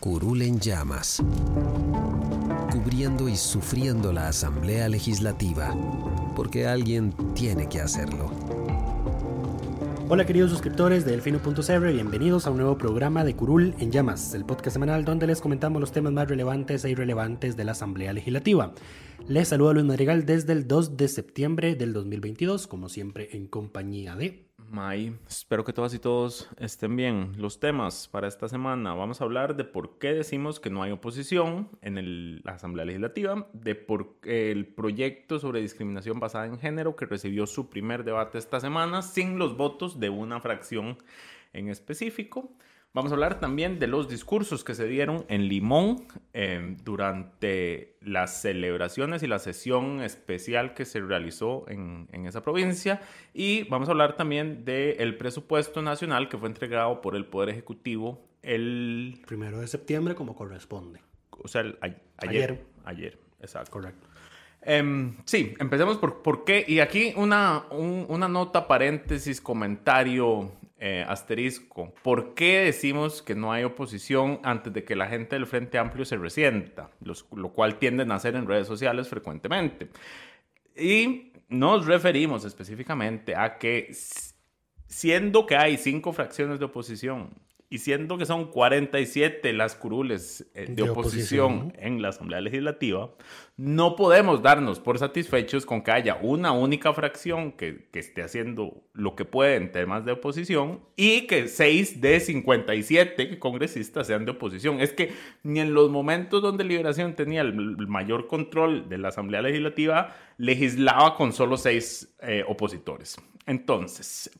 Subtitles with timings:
[0.00, 1.20] Curul en llamas,
[2.70, 5.74] cubriendo y sufriendo la Asamblea Legislativa,
[6.36, 8.30] porque alguien tiene que hacerlo.
[10.08, 14.44] Hola queridos suscriptores de Delfino.cr, bienvenidos a un nuevo programa de Curul en Llamas, el
[14.44, 18.74] podcast semanal donde les comentamos los temas más relevantes e irrelevantes de la Asamblea Legislativa.
[19.26, 24.14] Les saluda Luis Madrigal desde el 2 de septiembre del 2022, como siempre en compañía
[24.14, 24.47] de...
[24.70, 27.32] May, espero que todas y todos estén bien.
[27.38, 28.94] Los temas para esta semana.
[28.94, 33.48] Vamos a hablar de por qué decimos que no hay oposición en la Asamblea Legislativa,
[33.52, 38.38] de por qué el proyecto sobre discriminación basada en género que recibió su primer debate
[38.38, 40.98] esta semana sin los votos de una fracción
[41.52, 42.52] en específico.
[42.94, 48.40] Vamos a hablar también de los discursos que se dieron en Limón eh, durante las
[48.40, 53.02] celebraciones y la sesión especial que se realizó en, esa provincia.
[53.34, 58.26] Y vamos a hablar también del presupuesto nacional que fue entregado por el Poder Ejecutivo
[58.42, 59.20] el...
[59.26, 61.00] Primero de septiembre como corresponde.
[61.30, 61.64] O sea,
[62.16, 63.18] ayer, ayer.
[63.40, 63.70] exacto.
[63.70, 64.08] Correcto.
[64.62, 66.64] Em, sí, empecemos por, por qué.
[66.66, 71.92] Y aquí una, una nota, paréntesis, comentario eh, asterisco.
[72.02, 76.04] ¿Por qué decimos que no hay oposición antes de que la gente del Frente Amplio
[76.04, 76.90] se resienta?
[77.00, 79.88] lo cual tienden a hacer en redes sociales frecuentemente.
[80.76, 83.90] Y nos referimos específicamente a que
[84.86, 87.30] siendo que hay cinco fracciones de oposición
[87.70, 93.10] y siendo que son 47 las curules eh, de, oposición, en la Asamblea Legislativa,
[93.58, 98.82] no podemos darnos por satisfechos con que haya una única fracción que, que esté haciendo
[98.94, 104.32] lo que puede en temas de oposición y que 6 de 57 congresistas sean de
[104.32, 104.80] oposición.
[104.80, 105.12] Es que
[105.42, 107.52] ni en los momentos donde Liberación tenía el,
[107.86, 113.18] mayor control de la Asamblea Legislativa, legislaba con solo 6 eh, opositores.
[113.48, 114.30] Entonces,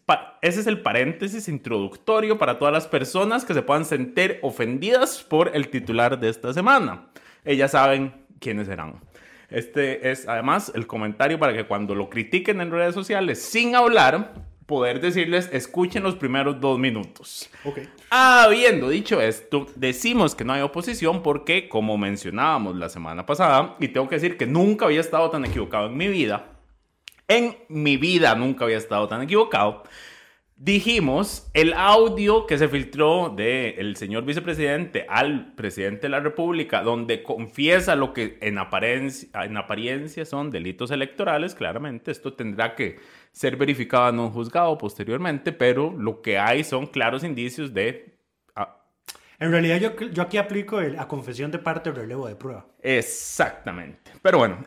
[0.42, 5.56] ese es el paréntesis introductorio para todas las personas que se puedan sentir ofendidas por
[5.56, 7.06] el titular de esta semana.
[7.42, 9.00] Ellas saben quiénes serán.
[9.48, 14.34] Este es además el comentario para que cuando lo critiquen en redes sociales sin hablar,
[14.66, 17.48] poder decirles, escuchen los primeros dos minutos.
[17.64, 17.88] Okay.
[18.10, 23.88] Habiendo dicho esto, decimos que no hay oposición porque, como mencionábamos la semana pasada, y
[23.88, 26.57] tengo que decir que nunca había estado tan equivocado en mi vida,
[27.28, 29.84] en mi vida nunca había estado tan equivocado.
[30.60, 37.22] Dijimos el audio que se filtró del señor vicepresidente al presidente de la República, donde
[37.22, 42.98] confiesa lo que en apariencia, en apariencia son delitos electorales, claramente esto tendrá que
[43.30, 48.18] ser verificado en un juzgado posteriormente, pero lo que hay son claros indicios de
[48.56, 48.84] ah,
[49.38, 52.66] en realidad yo, yo, aquí aplico el, a confesión de parte o relevo de prueba.
[52.82, 54.10] Exactamente.
[54.22, 54.64] Pero bueno,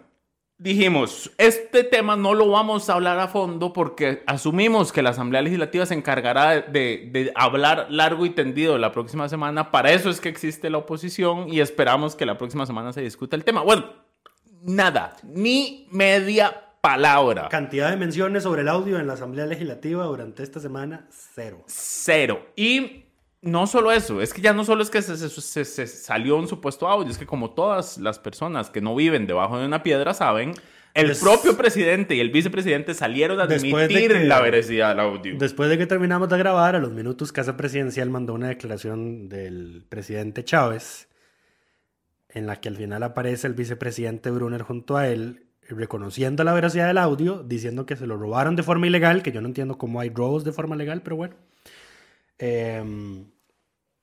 [0.61, 5.41] dijimos, este tema no lo vamos a hablar a fondo porque asumimos que la Asamblea
[5.41, 9.71] Legislativa se encargará de, hablar largo y tendido la próxima semana.
[9.71, 13.35] Para eso es que existe la oposición y esperamos que la próxima semana se discuta
[13.35, 13.63] el tema.
[13.63, 13.85] Bueno,
[14.61, 17.49] nada, ni media palabra.
[17.49, 21.63] Cantidad de menciones sobre el audio en la Asamblea Legislativa durante esta semana, cero.
[21.65, 22.45] Cero.
[22.55, 23.05] Y
[23.41, 27.09] no solo eso, es que ya no solo es que se, salió un supuesto audio,
[27.09, 30.53] es que como todas las personas que no viven debajo de una piedra saben,
[30.93, 35.35] el propio presidente y el vicepresidente salieron a admitir la veracidad del audio.
[35.39, 39.85] Después de que terminamos de grabar, a los minutos Casa Presidencial mandó una declaración del
[39.89, 41.07] presidente Chávez,
[42.29, 46.87] en la que al final aparece el vicepresidente Brunner junto a él, reconociendo la veracidad
[46.87, 49.99] del audio, diciendo que se lo robaron de forma ilegal, que yo no entiendo cómo
[49.99, 51.35] hay robos de forma legal, pero bueno.
[52.37, 53.25] Em,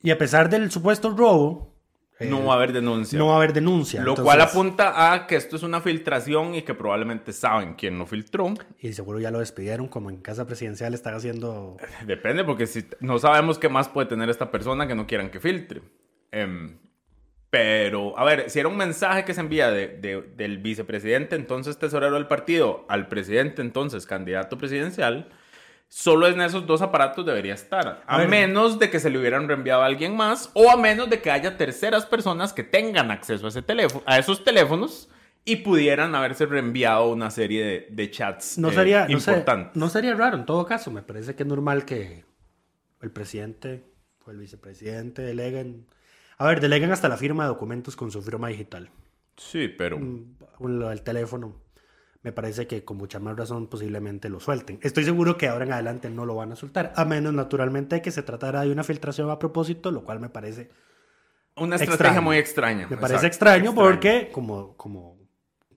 [0.03, 1.75] y a pesar del supuesto robo,
[2.21, 3.19] no va a haber denuncia.
[3.19, 4.03] No va a haber denuncia.
[4.03, 8.06] Lo cual apunta a que esto es una filtración y que probablemente saben quién lo
[8.06, 8.55] filtró.
[8.81, 11.77] Y seguro ya lo despidieron, como en casa presidencial están haciendo...
[12.06, 15.39] Depende, porque si no sabemos qué más puede tener esta persona que no quieran que
[15.39, 15.83] filtre.
[16.33, 16.79] Em,
[17.50, 19.87] Pero, a ver, si era un mensaje que se envía de,
[20.37, 25.29] del vicepresidente, entonces tesorero del partido, al presidente, entonces candidato presidencial,
[25.88, 28.02] solo en esos dos aparatos debería estar.
[28.06, 31.20] A, menos de que se le hubieran reenviado a alguien más o a menos de
[31.20, 35.08] que haya terceras personas que tengan acceso a, ese teléfono, a esos teléfonos
[35.44, 39.76] y pudieran haberse reenviado una serie de, chats no sería, importantes.
[39.76, 40.90] No, sería raro en todo caso.
[40.90, 42.25] Me parece que es normal que
[43.00, 43.85] el presidente
[44.26, 45.87] o el vicepresidente deleguen.
[46.37, 48.90] A ver, deleguen hasta la firma de documentos con su firma digital.
[49.37, 49.99] Sí, pero.
[49.99, 51.55] Mm, del teléfono
[52.23, 54.79] me parece que con mucha más razón posiblemente lo suelten.
[54.82, 58.11] Estoy seguro que ahora en adelante no lo van a soltar, a menos naturalmente que
[58.11, 60.70] se tratara de una filtración a propósito, lo cual me parece...
[61.56, 62.87] Una estrategia muy extraña.
[62.88, 65.19] Me parece extraño, porque, como, como,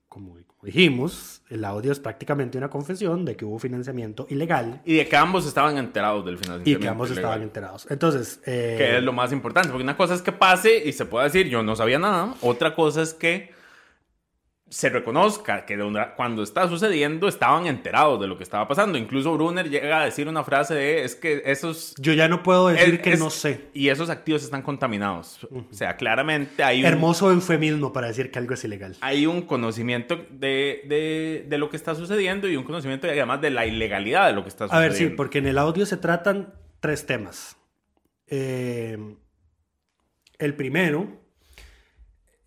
[0.08, 4.80] como, dijimos, el audio es prácticamente una confesión de que hubo financiamiento ilegal.
[4.84, 7.88] Y de que ambos estaban enterados del financiamiento Y que ambos estaban enterados.
[7.90, 8.40] Entonces...
[8.46, 8.76] Eh...
[8.78, 11.48] Que es lo más importante, porque una cosa es que pase y se pueda decir,
[11.48, 13.50] yo no sabía nada, otra cosa es que
[14.72, 15.78] se reconozca que
[16.16, 18.96] cuando está sucediendo estaban enterados de lo que estaba pasando.
[18.96, 21.94] Incluso Brunner llega a decir una frase de es que esos...
[21.98, 23.68] Yo ya no puedo decir que no sé.
[23.74, 25.46] Y esos activos están contaminados.
[25.50, 26.86] O sea, claramente hay un...
[26.86, 28.96] Hermoso eufemismo para decir que algo es ilegal.
[29.02, 33.66] Hay un conocimiento de, de, lo que está sucediendo y un conocimiento además de la
[33.66, 34.86] ilegalidad de lo que está sucediendo.
[34.86, 37.58] A ver, sí, porque en el audio se tratan tres temas.
[38.26, 38.96] Eh,
[40.38, 41.20] el primero,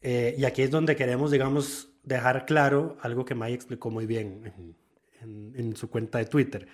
[0.02, 4.76] eh, y aquí es donde queremos, digamos, dejar claro algo que May explicó muy bien
[5.22, 6.68] en, su cuenta de Twitter.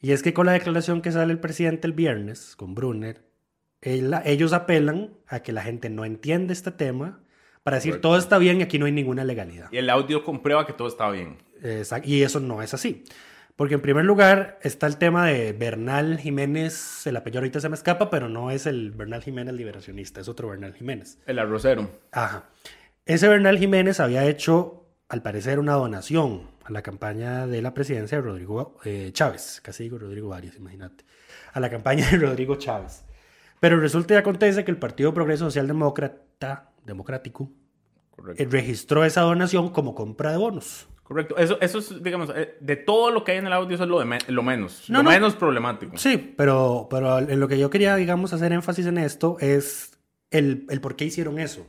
[0.00, 3.24] Y es que con la declaración que sale el presidente el viernes, con Brunner,
[3.80, 7.20] ellos apelan a que la gente no entiende este tema
[7.62, 9.68] para decir todo está bien y aquí no hay ninguna legalidad.
[9.70, 11.38] Y el audio comprueba que todo está bien.
[12.04, 13.04] y eso no es así.
[13.58, 17.74] Porque en primer lugar está el tema de Bernal Jiménez, el apellido ahorita se me
[17.74, 21.18] escapa, pero no es el Bernal Jiménez liberacionista, es otro Bernal Jiménez.
[21.26, 21.90] El arrocero.
[22.12, 22.44] Ajá.
[23.08, 28.18] Ese Bernal Jiménez había hecho, al parecer, una donación a la campaña de la presidencia
[28.18, 29.62] de Rodrigo eh, Chávez.
[29.64, 31.06] Casi digo Rodrigo Arias, imagínate.
[31.54, 33.06] A la campaña de Rodrigo Chávez.
[33.60, 37.50] Pero resulta y acontece que el Partido Progreso Social Demócrata, Democrático
[38.36, 40.86] eh, registró esa donación como compra de bonos.
[41.02, 41.38] Correcto.
[41.38, 43.88] Eso, eso es, digamos, eh, de todo lo que hay en el audio, eso es
[43.88, 44.86] lo, de lo menos.
[44.86, 45.96] lo menos problemático.
[45.96, 49.98] Sí, pero, pero en lo que yo quería, digamos, hacer énfasis en esto es
[50.30, 51.66] el, el por qué hicieron eso.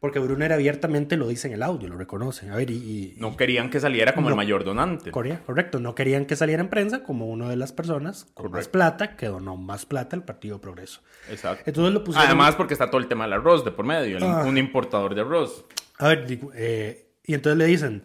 [0.00, 2.50] Porque Brunner abiertamente lo dice en el audio, lo reconoce.
[2.50, 5.10] A ver, y, no querían que saliera como el mayor donante.
[5.10, 9.16] Correcto, no querían que saliera en prensa como una de las personas con más plata
[9.16, 11.00] que donó más plata al Partido Progreso.
[11.30, 11.62] Exacto.
[11.66, 12.28] Entonces lo pusieron...
[12.28, 14.44] Además porque está todo el tema del arroz de por medio, ah.
[14.46, 15.64] un importador de arroz.
[15.98, 18.02] A ver, eh, y entonces le dicen,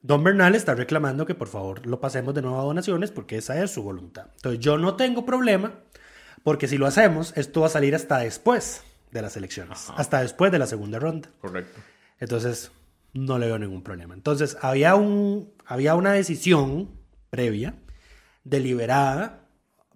[0.00, 3.62] Don Bernal está reclamando que por favor lo pasemos de nuevo a donaciones porque esa
[3.62, 4.28] es su voluntad.
[4.36, 5.74] Entonces yo no tengo problema
[6.42, 8.82] porque si lo hacemos, esto va a salir hasta después
[9.12, 11.28] de las elecciones, hasta después de la segunda ronda.
[11.40, 11.80] Correcto.
[12.18, 12.72] Entonces,
[13.12, 14.14] no le veo ningún problema.
[14.14, 16.90] Entonces, había, un, había una decisión
[17.30, 17.74] previa,
[18.42, 19.46] deliberada,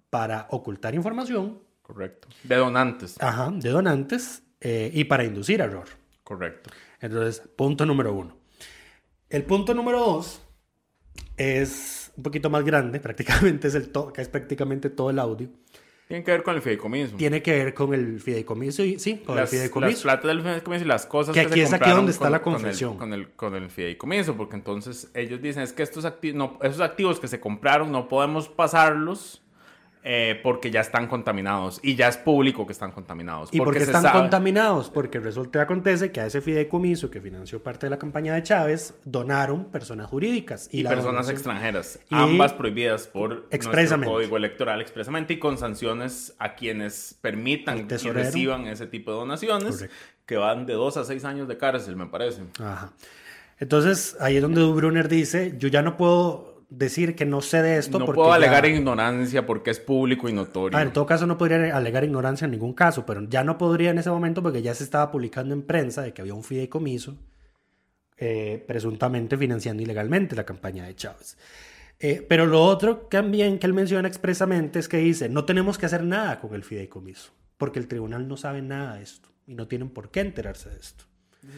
[0.09, 1.59] para ocultar información.
[1.81, 2.27] Correcto.
[2.43, 3.15] De donantes.
[3.19, 5.87] Ajá, de donantes eh, y para inducir error.
[6.23, 6.69] Correcto.
[7.01, 8.37] Entonces, punto número uno.
[9.29, 10.41] El punto número dos
[11.35, 15.49] es un poquito más grande, prácticamente es el que es prácticamente todo el audio.
[16.07, 17.17] Tiene que ver con el fideicomiso.
[17.17, 20.07] Tiene que ver con el fideicomiso y sí, con el fideicomiso.
[20.07, 22.41] Las plata del fideicomiso y las cosas que, que aquí es aquí donde está la
[22.41, 22.97] confesión.
[22.97, 26.79] Con el, con el, fideicomiso, porque entonces ellos dicen es que estos activos, no, esos
[26.79, 29.43] activos que se compraron no podemos pasarlos
[30.09, 33.49] eh, porque ya están contaminados y ya es público que están contaminados.
[33.51, 34.89] ¿Y por qué están contaminados?
[34.89, 38.41] Porque resulta y acontece que a ese fideicomiso que financió parte de la campaña de
[38.41, 45.39] Chávez donaron personas jurídicas y, personas extranjeras, ambas prohibidas por nuestro código electoral expresamente y
[45.39, 49.89] con sanciones a quienes permitan que reciban ese tipo de donaciones
[50.25, 52.43] que van de dos a seis años de cárcel, me parece.
[52.61, 52.93] Ajá.
[53.59, 57.77] Entonces, ahí es donde Brunner dice, yo ya no puedo decir que no sé de
[57.77, 57.99] esto.
[57.99, 60.77] No puedo alegar ignorancia porque es público y notorio.
[60.79, 63.99] en todo caso no podría alegar ignorancia en ningún caso, pero ya no podría en
[63.99, 67.17] ese momento porque ya se estaba publicando en prensa de que había un fideicomiso
[68.17, 71.37] eh, presuntamente financiando ilegalmente la campaña de Chávez.
[71.99, 75.87] Eh, pero lo otro también que él menciona expresamente es que dice, no tenemos que
[75.87, 79.67] hacer nada con el fideicomiso, porque el tribunal no sabe nada de esto y no
[79.67, 81.05] tienen por qué enterarse de esto.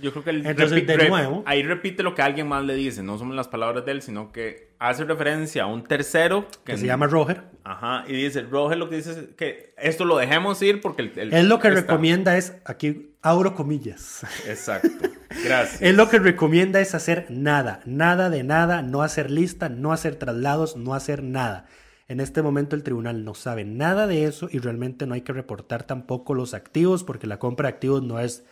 [0.01, 3.17] Yo creo que él de nuevo, ahí repite lo que alguien más le dice, no
[3.17, 7.07] son las palabras de él, sino que hace referencia a un tercero que, se llama
[7.07, 7.43] Roger.
[7.63, 11.33] Ajá, y dice, Roger lo que dice es que esto lo dejemos ir porque el...
[11.33, 14.25] él lo que recomienda es, aquí abro comillas.
[14.47, 15.09] Exacto,
[15.43, 15.81] gracias.
[15.81, 20.15] él lo que recomienda es hacer nada, nada de nada, no hacer lista, no hacer
[20.15, 21.65] traslados, no hacer nada.
[22.07, 25.33] En este momento el tribunal no sabe nada de eso y realmente no hay que
[25.33, 28.45] reportar tampoco los activos porque la compra de activos no es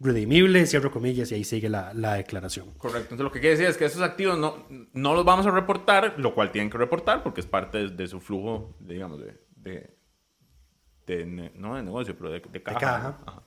[0.00, 2.70] redimible, cierro comillas, y ahí sigue la, la, declaración.
[2.78, 3.14] Correcto.
[3.14, 6.14] Entonces, lo que quiere decir es que esos activos no, no los vamos a reportar,
[6.16, 9.96] lo cual tienen que reportar porque es parte de, su flujo, digamos, de, de,
[11.06, 12.74] de, no de negocio, pero de, caja.
[12.74, 13.42] De caja.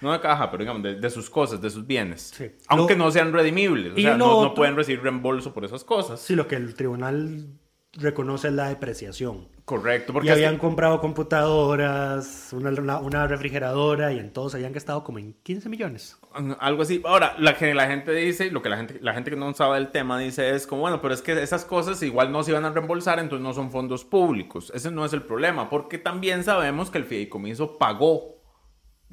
[0.00, 2.32] No de caja, pero digamos, de, sus cosas, de sus bienes.
[2.34, 2.50] Sí.
[2.66, 3.92] Aunque no sean redimibles.
[3.92, 6.20] O sea, no, no, pueden recibir reembolso por esas cosas.
[6.20, 7.46] Sí, lo que el tribunal
[7.92, 9.48] reconoce la depreciación.
[9.64, 10.12] Correcto.
[10.12, 15.34] Porque y habían comprado computadoras, una, una, refrigeradora y en todos habían gastado como en
[15.42, 16.18] 15 millones.
[16.58, 17.00] Algo así.
[17.04, 19.78] Ahora, la que la gente dice, lo que la gente, la gente que no sabe
[19.78, 22.64] del tema dice es como, bueno, pero es que esas cosas igual no se iban
[22.64, 24.72] a reembolsar, entonces no son fondos públicos.
[24.74, 28.41] Ese no es el problema, porque también sabemos que el fideicomiso pagó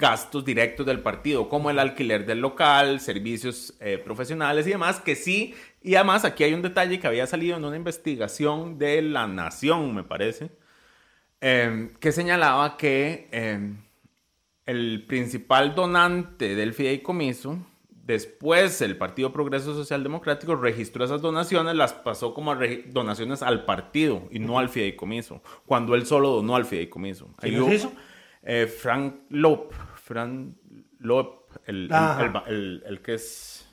[0.00, 5.14] gastos directos del partido, como el alquiler del local, servicios eh, profesionales y demás, que
[5.14, 9.28] sí, y además aquí hay un detalle que había salido en una investigación de La
[9.28, 10.50] Nación, me parece,
[11.40, 13.76] em, que señalaba que em,
[14.66, 17.58] el principal donante del fideicomiso,
[17.90, 24.22] después el Partido Progreso Social Democrático registró esas donaciones, las pasó como donaciones al partido
[24.30, 27.28] y no al fideicomiso, cuando él solo donó al fideicomiso.
[27.38, 27.92] ¿Quién es eso?
[28.42, 29.74] Eh, Frank Lope,
[30.10, 30.56] Fran
[30.98, 31.88] Lop, el,
[32.84, 33.64] el, que es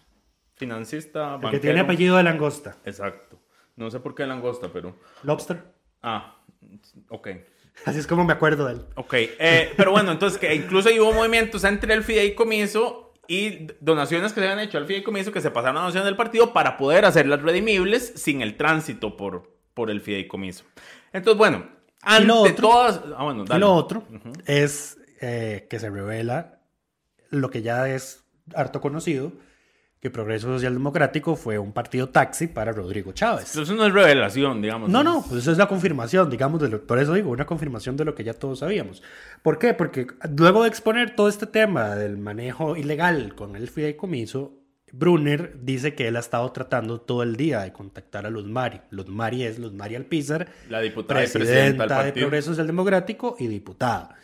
[0.54, 1.40] financista.
[1.42, 2.78] El que tiene apellido de langosta.
[2.86, 3.40] Exacto.
[3.76, 5.00] No sé por qué langosta, pero.
[5.24, 5.64] Lobster.
[6.04, 6.38] Ah,
[7.10, 7.30] ok.
[7.86, 8.86] Así es como me acuerdo de él.
[8.94, 14.40] Ok, eh, pero bueno, entonces que incluso hubo movimientos entre el fideicomiso y donaciones que
[14.40, 17.42] se habían hecho al fideicomiso que se pasaron a donaciones del partido para poder hacerlas
[17.42, 20.66] redimibles sin el tránsito por, por el fideicomiso.
[21.14, 21.68] Entonces, bueno,
[22.04, 23.02] ante lo otro, todas...
[23.18, 23.58] Ah, bueno, dale.
[23.58, 24.04] Y lo otro
[24.46, 26.60] es eh, que se revela
[27.30, 28.24] lo que ya es
[28.56, 29.34] harto conocido,
[30.00, 33.56] que Progreso Social Democrático fue un partido taxi para Rodrigo Chávez.
[33.56, 34.90] Eso no es revelación, digamos.
[34.90, 38.06] No, no, pues eso es la confirmación, digamos, de por eso digo, una confirmación de
[38.06, 39.02] lo que ya todos sabíamos.
[39.42, 39.74] ¿Por qué?
[39.74, 40.08] Porque
[40.38, 44.54] luego de exponer todo este tema del manejo ilegal con el fideicomiso,
[44.92, 48.82] Brunner dice que él ha estado tratando todo el día de contactar a Luz Mari.
[48.92, 54.16] Luz Mari es Luz Mari Alpizar, la diputada presidenta de Progreso Social Democrático y diputada.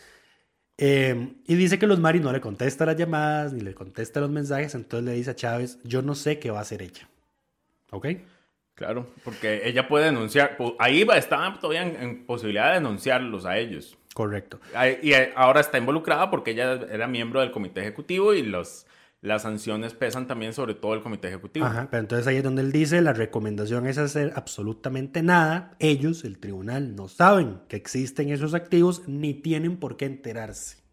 [0.86, 4.30] Em, y dice que los Mari no le contesta las llamadas ni le contesta los
[4.30, 7.08] mensajes, entonces le dice a Chávez, yo no sé qué va a hacer ella.
[7.92, 8.08] ¿Ok?
[8.75, 13.98] Claro, porque ella puede denunciar, ahí va, estaba todavía en, posibilidad de denunciarlos a ellos.
[14.13, 14.60] Correcto.
[15.02, 18.86] Y ahora está involucrada porque ella era miembro del comité ejecutivo y los
[19.24, 21.65] las sanciones pesan también sobre todo el comité ejecutivo.
[21.65, 25.75] Ajá, pero entonces ahí es donde él dice, la recomendación es hacer absolutamente nada.
[25.80, 30.84] Ellos, el tribunal, no saben que existen esos activos ni tienen por qué enterarse.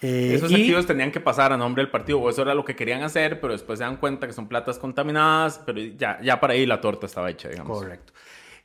[0.00, 2.74] Eh, esos activos tenían que pasar a nombre del partido, o eso era lo que
[2.74, 6.54] querían hacer, pero después se dan cuenta que son platas contaminadas, pero ya, ya para
[6.54, 7.80] ahí la torta estaba hecha, digamos.
[7.80, 8.14] Correcto.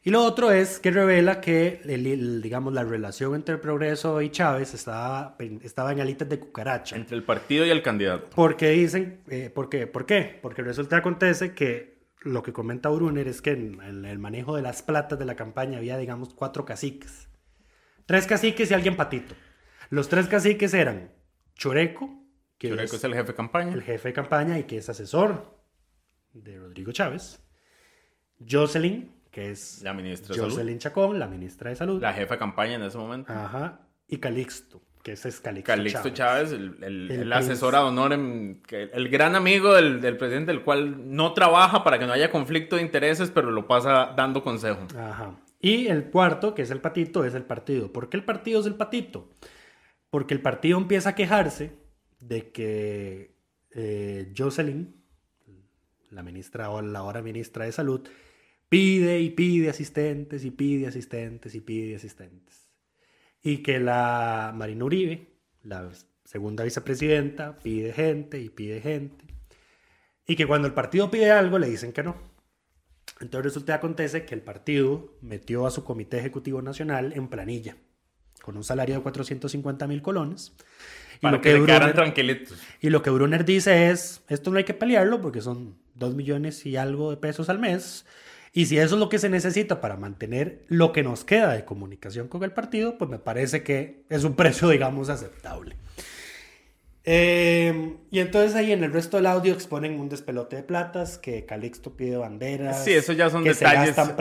[0.06, 1.82] Y lo otro es que revela que,
[2.44, 6.96] digamos, la relación entre Progreso y Chávez estaba, estaba en alitas de cucaracha.
[6.96, 8.30] Entre el partido y el candidato.
[8.36, 9.88] Porque dicen, eh, ¿por qué?
[9.88, 10.38] ¿Por qué?
[10.44, 14.84] Porque resulta acontece que lo que comenta Brunner es que en, el manejo de las
[14.84, 17.28] platas de la campaña había, digamos, cuatro caciques.
[18.06, 19.34] Tres caciques y alguien patito.
[19.90, 21.12] Los tres caciques eran
[21.56, 22.28] Choreco,
[22.60, 23.74] que Choreco es, el jefe de campaña.
[23.74, 25.58] El jefe de campaña y que es asesor
[26.32, 27.40] de Rodrigo Chávez.
[28.48, 32.02] Jocelyn, que es la ministra de Jocelyn Chacón, la ministra de Salud.
[32.02, 33.34] La jefa de campaña en ese momento.
[33.34, 33.82] Ajá.
[34.08, 36.54] Y Calixto, que ese es Calixto, Calixto Chávez.
[36.54, 41.84] el, el, asesor a honor, el gran amigo del, del, presidente, el cual no trabaja
[41.84, 44.96] para que no haya conflicto de intereses, pero lo pasa dando consejos.
[44.96, 45.36] Ajá.
[45.60, 47.92] Y el cuarto, que es el patito, es el partido.
[47.92, 49.32] ¿Por qué el partido es el patito?
[50.12, 51.76] Porque el partido empieza a quejarse
[52.22, 53.36] de que
[53.72, 54.96] eh, Jocelyn,
[56.10, 58.08] la ministra o la ahora ministra de Salud,
[58.70, 62.70] pide y pide asistentes y pide asistentes y pide asistentes.
[63.42, 65.28] Y que la Marina Uribe,
[65.64, 65.90] la
[66.24, 69.26] segunda vicepresidenta, pide gente y pide gente.
[70.28, 72.16] Y que cuando el partido pide algo le dicen que no.
[73.20, 77.78] Entonces resulta que acontece que el partido metió a su comité ejecutivo nacional en planilla,
[78.42, 80.54] con un salario de 450 mil colones.
[81.22, 82.60] Para que, le tranquilitos.
[82.82, 86.66] Y lo que Brunner dice es, esto no hay que pelearlo porque son 2 millones
[86.66, 88.06] y algo de pesos al mes
[88.56, 91.66] y si eso es lo que se necesita para mantener lo que nos queda de
[91.66, 95.76] comunicación con el partido, pues me parece que es un precio, digamos, aceptable.
[97.04, 101.46] Eh, y entonces ahí en el resto del audio exponen un despelote de platas, que
[101.46, 102.86] Calixto pide banderas.
[102.86, 103.90] Sí, eso ya son detalles.
[103.90, 104.16] esa,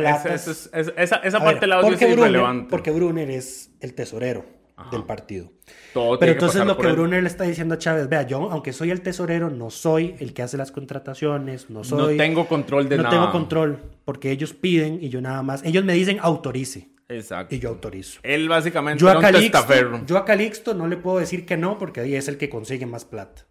[1.38, 2.70] parte del audio es irrelevante.
[2.70, 4.44] porque Brunner es el tesorero
[4.90, 5.52] del partido.
[5.92, 9.00] Pero entonces lo que Brunner le está diciendo a Chávez, vea, yo aunque soy el
[9.00, 12.16] tesorero, no soy el que hace las contrataciones, no soy...
[12.16, 13.08] No tengo control de nada.
[13.08, 16.88] No tengo control, porque ellos piden y yo nada más, ellos me dicen autorice.
[17.08, 17.54] Exacto.
[17.54, 18.20] Y yo autorizo.
[18.22, 22.00] Él básicamente yo a, Calixto, yo a Calixto no le puedo decir que no, porque
[22.00, 23.46] ahí es el que consigue más plata.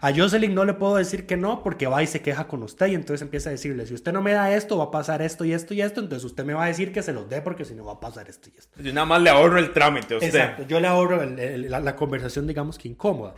[0.00, 2.88] A Jocelyn no le puedo decir que no porque va y se queja con usted
[2.88, 5.44] y entonces empieza a decirle, si usted no me da esto, va a pasar esto
[5.44, 7.64] y esto y esto, entonces usted me va a decir que se los dé porque
[7.64, 8.80] si no va a pasar esto y esto.
[8.82, 10.28] Yo nada más le ahorro el trámite a usted.
[10.28, 13.34] Exacto, yo le ahorro la, conversación, digamos que incómoda.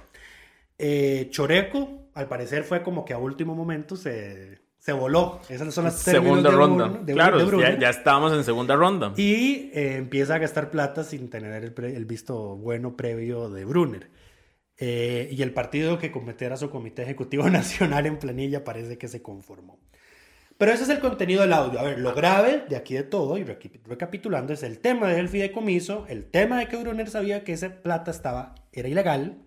[0.78, 5.40] Eh, Choreco, al parecer, fue como que a último momento se, se voló.
[5.48, 7.00] Esas son las segunda ronda.
[7.06, 9.12] claro, ya, estábamos en segunda ronda.
[9.16, 14.08] Y eh, empieza a gastar plata sin tener el, el visto bueno previo de Brunner.
[14.82, 19.22] Eh, y el partido que cometiera su comité ejecutivo nacional en planilla parece que se
[19.22, 19.78] conformó.
[20.56, 21.78] Pero ese es el contenido del audio.
[21.80, 26.06] A ver, lo grave de aquí de todo, y recapitulando, es el tema del fideicomiso,
[26.08, 29.42] el tema de que Brunner sabía que esa plata estaba, era ilegal,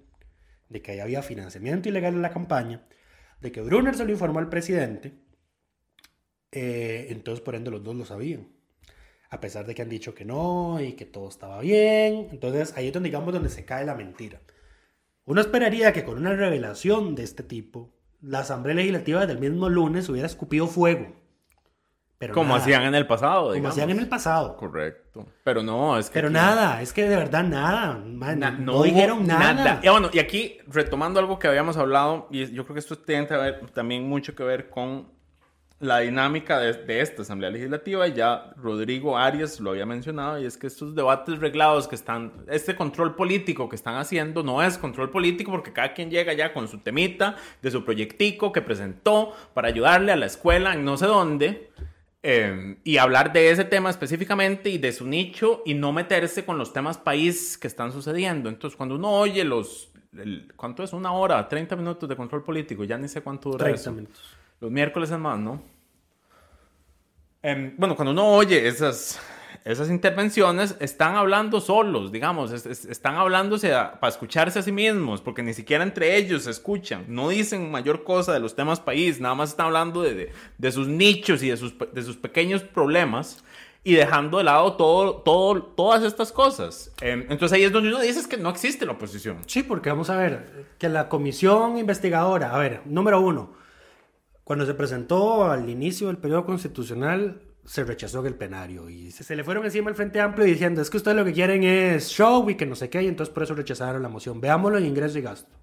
[0.70, 2.88] de que había financiamiento ilegal en la campaña,
[3.42, 5.13] de que Brunner se lo informó al presidente,
[6.52, 8.48] eh, entonces por ende los dos lo sabían.
[9.30, 12.28] A pesar de que han dicho que no y que todo estaba bien.
[12.32, 14.40] Entonces ahí es donde digamos donde se cae la mentira.
[15.25, 20.10] Uno esperaría que con una revelación de este tipo, la Asamblea Legislativa del mismo lunes
[20.10, 21.13] hubiera escupido fuego.
[22.18, 24.56] Pero como hacían en el pasado, Como hacían en el pasado.
[24.56, 25.27] Correcto.
[25.44, 26.13] Pero no, es que.
[26.13, 27.96] Pero nada, es que de verdad nada.
[27.96, 29.80] no, dijeron nada.
[29.84, 33.27] Y bueno, y aquí, retomando algo que habíamos hablado, y yo creo que esto tiene
[33.74, 35.12] también mucho que ver con
[35.84, 40.68] la dinámica de, esta Asamblea Legislativa, ya Rodrigo Arias lo había mencionado, y es que
[40.68, 45.52] estos debates reglados que están, este control político que están haciendo no es control político
[45.52, 50.13] porque cada quien llega ya con su temita de su proyectico que presentó para ayudarle
[50.13, 51.70] a la escuela en no sé dónde.
[52.25, 56.58] Eh, y hablar de ese tema específicamente y de su nicho y no meterse con
[56.58, 58.48] los temas país que están sucediendo.
[58.48, 59.92] Entonces, cuando uno oye los...
[60.56, 60.94] ¿Cuánto es?
[60.94, 64.38] Una hora, 30 minutos de control político, ya ni sé cuánto dura 30 minutos.
[64.62, 65.73] Los miércoles es más, ¿no?
[67.46, 69.20] Em, bueno, cuando uno oye esas,
[69.66, 75.54] esas intervenciones, están hablando solos, digamos, están hablándose para escucharse a sí mismos, porque ni
[75.54, 79.50] siquiera entre ellos se escuchan, no dicen mayor cosa de los temas país, nada más
[79.50, 83.44] están hablando de, de, sus nichos y de sus, de sus pequeños problemas
[83.84, 86.94] y dejando de lado todo, todo, todas estas cosas.
[87.02, 89.39] Em, entonces ahí es donde uno dice que no existe la oposición.
[89.48, 93.62] Sí, porque vamos a ver, que la comisión investigadora, a ver, número uno,
[94.43, 99.43] cuando se presentó al inicio del periodo constitucional, se rechazó el plenario y se, le
[99.43, 102.56] fueron encima al Frente Amplio diciendo es que ustedes lo que quieren es show y
[102.56, 104.41] que no sé qué, y entonces por eso rechazaron la moción.
[104.41, 105.56] Veámoslo en ingreso y gasto.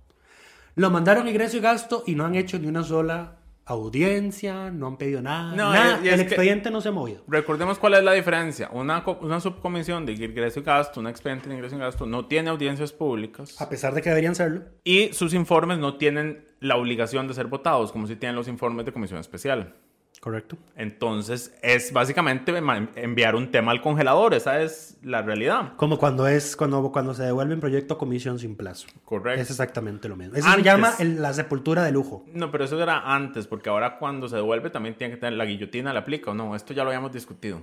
[0.77, 3.40] Lo mandaron ingreso y gasto y no han hecho ni una sola
[3.73, 5.55] audiencia, no han pedido nada.
[5.55, 6.01] No, nada.
[6.03, 7.23] el expediente no se ha movido.
[7.29, 8.69] Recordemos cuál es la diferencia.
[8.73, 12.51] Una, una subcomisión de ingreso y gasto, un expediente de ingreso y gasto, no tiene
[12.51, 13.61] audiencias públicas.
[13.61, 14.63] A pesar de que deberían serlo.
[14.85, 18.87] Y sus informes no tienen la obligación de ser votados, como si tienen los informes
[18.87, 19.75] de comisión especial.
[20.21, 20.59] Correcto.
[20.77, 22.53] Entonces, es básicamente
[22.97, 25.73] enviar un tema al congelador, esa es la realidad.
[25.77, 28.87] Como cuando es cuando, cuando se devuelve un proyecto a comisión sin plazo.
[29.07, 29.41] Correcto.
[29.41, 30.37] Es exactamente lo mismo.
[30.37, 32.27] Eso se llama la sepultura de lujo.
[32.35, 35.47] No, pero eso era antes, porque ahora cuando se devuelve también tiene que tener la
[35.47, 36.55] guillotina, ¿la aplica o no?
[36.55, 37.63] Esto ya lo habíamos discutido.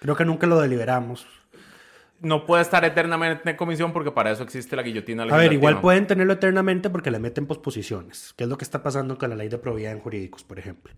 [0.00, 1.26] Creo que nunca lo deliberamos
[2.20, 5.82] no puede estar eternamente en comisión porque para eso existe la guillotina A ver, igual
[5.82, 9.36] pueden tenerlo eternamente porque le meten posposiciones, que es lo que está pasando con la
[9.36, 10.94] ley de probidad en jurídicos, por ejemplo.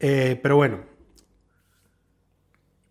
[0.00, 0.80] Eh, pero bueno.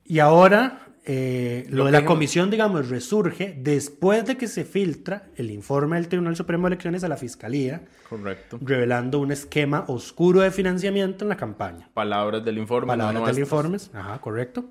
[0.04, 5.52] Y ahora eh, lo, de la comisión, digamos, resurge después de que se filtra el
[5.52, 7.84] informe del Tribunal Supremo de Elecciones a la Fiscalía.
[8.10, 8.58] Correcto.
[8.60, 11.90] Revelando un esquema oscuro de financiamiento en la campaña.
[11.94, 12.88] Palabras del informe.
[12.88, 13.78] Palabras del informe.
[13.94, 14.66] Ajá, correcto.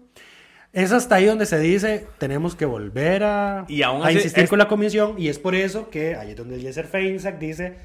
[0.72, 5.14] Es hasta ahí donde se dice, tenemos que volver a, a insistir con la comisión
[5.16, 7.76] y es por eso que ahí es donde el Yeser Feinsack dice,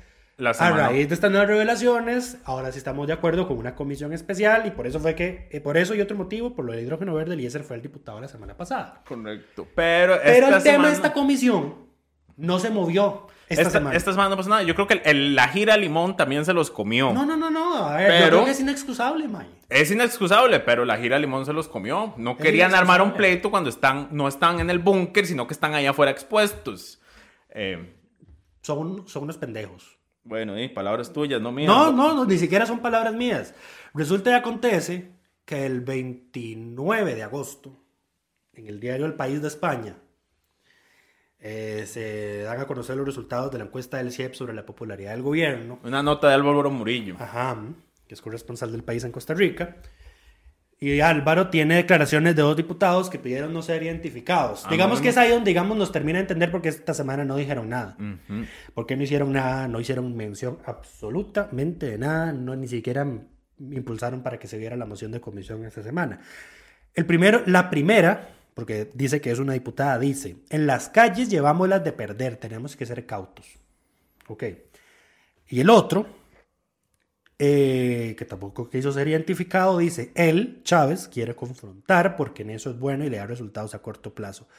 [0.48, 4.66] a raíz de estas nuevas revelaciones, ahora sí estamos de acuerdo con una comisión especial
[4.66, 7.14] y por eso fue que, eh, por eso y otro motivo, por lo del hidrógeno
[7.14, 9.02] verde, Eliezer fue el diputado la semana pasada.
[9.08, 9.68] Correcto.
[9.76, 11.90] Pero, Pero el tema de esta comisión
[12.40, 13.28] no se movió.
[13.50, 13.96] Esta, semana.
[13.96, 14.64] Esta semana no pasa nada.
[14.64, 17.12] Yo creo que la gira limón también se los comió.
[17.12, 17.84] No, no, no, no.
[17.84, 19.48] A ver, pero, es inexcusable, May.
[19.70, 22.14] Es inexcusable, pero la gira limón se los comió.
[22.18, 25.74] No querían armar un pleito cuando están, no están en el búnker, sino que están
[25.74, 27.02] ahí afuera expuestos.
[27.50, 27.96] Eh,
[28.62, 29.99] son, son unos pendejos.
[30.24, 31.68] Bueno, y palabras tuyas, no mías.
[31.68, 33.54] No, no, ni siquiera son palabras mías.
[33.94, 35.12] Resulta y acontece
[35.46, 37.76] que el 29 de agosto,
[38.54, 39.98] en el diario El País de España,
[41.40, 45.12] eh, se dan a conocer los resultados de la encuesta del CIEP sobre la popularidad
[45.12, 45.80] del gobierno.
[45.84, 47.16] Una nota de Álvaro Murillo.
[47.18, 47.58] Ajá,
[48.08, 49.78] que es corresponsal del país en Costa Rica.
[50.82, 54.64] Y Álvaro tiene declaraciones de dos diputados que pidieron no ser identificados.
[54.66, 57.36] Ah, digamos que es ahí donde digamos, nos termina de entender porque esta semana no
[57.36, 57.98] dijeron nada.
[58.74, 63.06] Porque no hicieron nada, no hicieron mención absolutamente de nada, no ni siquiera
[63.60, 66.22] impulsaron para que se viera la moción de comisión esta semana.
[66.94, 71.68] El primero, la primera, porque dice que es una diputada, dice, en las calles llevamos
[71.68, 73.60] las de perder, tenemos que ser cautos.
[74.28, 74.46] Ok.
[75.50, 76.08] Y el otro,
[77.42, 82.78] eh, que tampoco quiso ser identificado, dice, él, Chávez, quiere confrontar porque en eso es
[82.78, 84.50] bueno y le da resultados a corto plazo.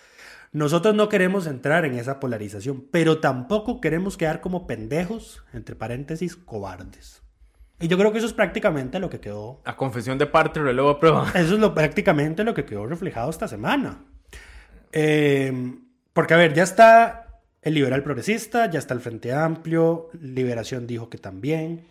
[0.53, 6.37] Nosotros no queremos entrar en esa polarización, pero tampoco queremos quedar como pendejos, entre paréntesis,
[6.37, 7.23] cobardes.
[7.79, 9.61] Y yo creo que eso es prácticamente lo que quedó.
[9.65, 11.31] A confesión de parte, relevo a prueba.
[11.35, 14.05] Eso es lo, prácticamente lo que quedó reflejado esta semana.
[14.93, 15.79] Eh,
[16.13, 21.09] porque, a ver, ya está el liberal progresista, ya está el Frente Amplio, Liberación dijo
[21.09, 21.87] que también.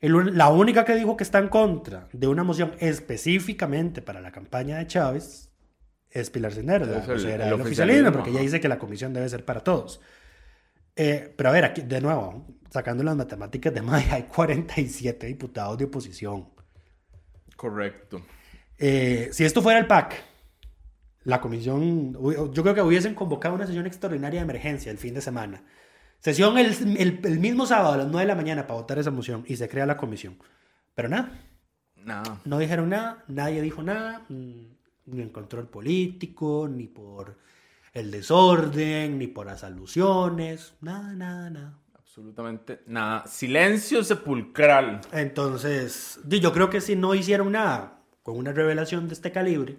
[0.00, 4.78] La única que dijo que está en contra de una moción específicamente para la campaña
[4.78, 5.50] de Chávez
[6.10, 6.98] es Pilar Cisneros, la
[7.46, 10.00] el, oficialismo, porque ella dice que la comisión debe ser para todos.
[10.94, 15.76] Eh, pero a ver, aquí, de nuevo, sacando las matemáticas de Maya, hay 47 diputados
[15.76, 16.50] de oposición.
[17.56, 18.22] Correcto.
[18.78, 20.22] Eh, si esto fuera el PAC,
[21.24, 22.12] la comisión,
[22.52, 25.64] yo creo que hubiesen convocado una sesión extraordinaria de emergencia el fin de semana.
[26.24, 26.74] Sesión el,
[27.22, 29.68] el, mismo sábado a las 9 de la mañana para votar esa moción y se
[29.68, 30.38] crea la comisión.
[30.94, 31.38] Pero nada.
[32.02, 32.40] Nada.
[32.46, 34.64] No dijeron nada, nadie dijo nada, mm,
[35.04, 37.36] ni en control político, ni por
[37.92, 41.78] el desorden, ni por las alusiones, nada, nada, nada.
[41.92, 43.26] Absolutamente nada.
[43.26, 45.02] Silencio sepulcral.
[45.12, 49.76] Entonces, yo creo que si no hicieron nada con una revelación de este calibre,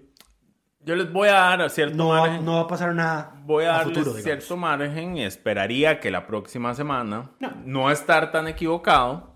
[0.86, 2.46] yo les voy a dar cierto no, margen.
[2.46, 3.34] No va a pasar nada.
[3.44, 7.32] Voy a, darles cierto margen y esperaría que la próxima semana
[7.66, 7.92] no.
[7.92, 9.36] estar tan equivocado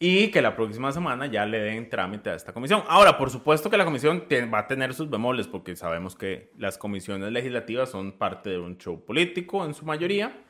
[0.00, 2.82] y que la próxima semana ya le den trámite a esta comisión.
[2.88, 6.78] Ahora, por supuesto que la comisión va a tener sus bemoles porque sabemos que las
[6.78, 10.44] comisiones legislativas son parte de un show político en su mayoría.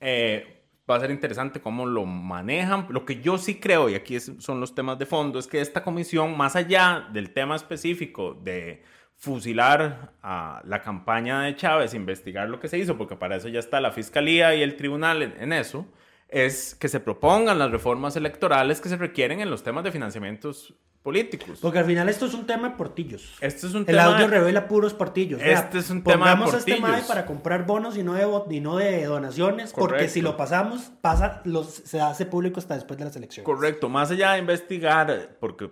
[0.00, 2.86] Eh, va a ser interesante cómo lo manejan.
[2.90, 5.82] Lo que yo sí creo, y aquí son los temas de fondo, es que esta
[5.82, 8.82] comisión, más allá del tema específico de
[9.18, 13.58] fusilar a la campaña de Chávez, investigar lo que se hizo, porque para eso ya
[13.58, 15.86] está la fiscalía y el tribunal en, eso,
[16.28, 20.72] es que se propongan las reformas electorales que se requieren en los temas de financiamientos
[21.02, 21.58] políticos.
[21.60, 23.36] Porque al final esto es un tema de portillos.
[23.40, 25.40] Este es un el audio revela puros portillos.
[25.42, 26.98] Este es un tema de este portillos.
[26.98, 30.92] este para comprar bonos y no de, y no de donaciones, porque si lo pasamos,
[31.00, 33.46] pasa, los, se hace público hasta después de las elecciones.
[33.46, 33.88] Correcto.
[33.88, 35.70] Más allá de investigar, porque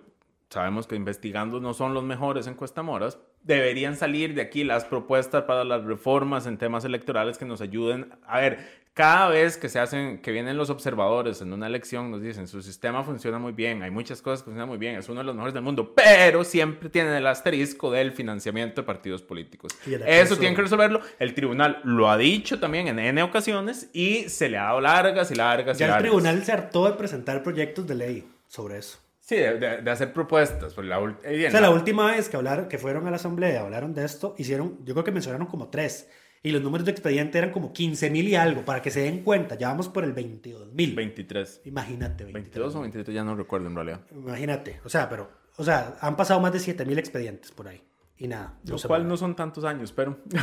[0.49, 5.63] sabemos que investigando no son los mejores encuestamoras, deberían salir de aquí las propuestas para
[5.63, 8.13] las reformas en temas electorales que nos ayuden.
[8.25, 12.21] A ver, cada vez que se hacen, que vienen los observadores en una elección, nos
[12.21, 15.19] dicen, su sistema funciona muy bien, hay muchas cosas que funcionan muy bien, es uno
[15.19, 19.71] de los mejores del mundo, pero siempre tienen el asterisco del financiamiento de partidos políticos.
[19.85, 21.01] Eso tienen que resolverlo.
[21.19, 25.29] El tribunal lo ha dicho también en N ocasiones y se le ha dado largas
[25.29, 25.77] y largas.
[25.77, 28.97] Ya y el tribunal se hartó de presentar proyectos de ley sobre eso.
[29.27, 30.73] Sí, de, hacer propuestas.
[30.73, 33.59] Pues la, eh, o sea, la última vez que hablaron, que fueron a la asamblea,
[33.59, 36.09] hablaron de esto, hicieron, yo creo que mencionaron como tres.
[36.43, 39.23] Y los números de expediente eran como 15 mil y algo, para que se den
[39.23, 39.55] cuenta.
[39.55, 40.95] Ya vamos por el 22 mil.
[40.95, 41.63] 23.
[41.65, 42.23] Imagínate.
[42.23, 43.99] 22 o 23, ya no recuerdo en realidad.
[44.11, 44.79] Imagínate.
[44.85, 47.83] O sea, pero, o sea, han pasado más de 7 mil expedientes por ahí.
[48.17, 48.57] Y nada.
[48.63, 50.19] Lo cual no son tantos años, pero.
[50.29, 50.39] pero,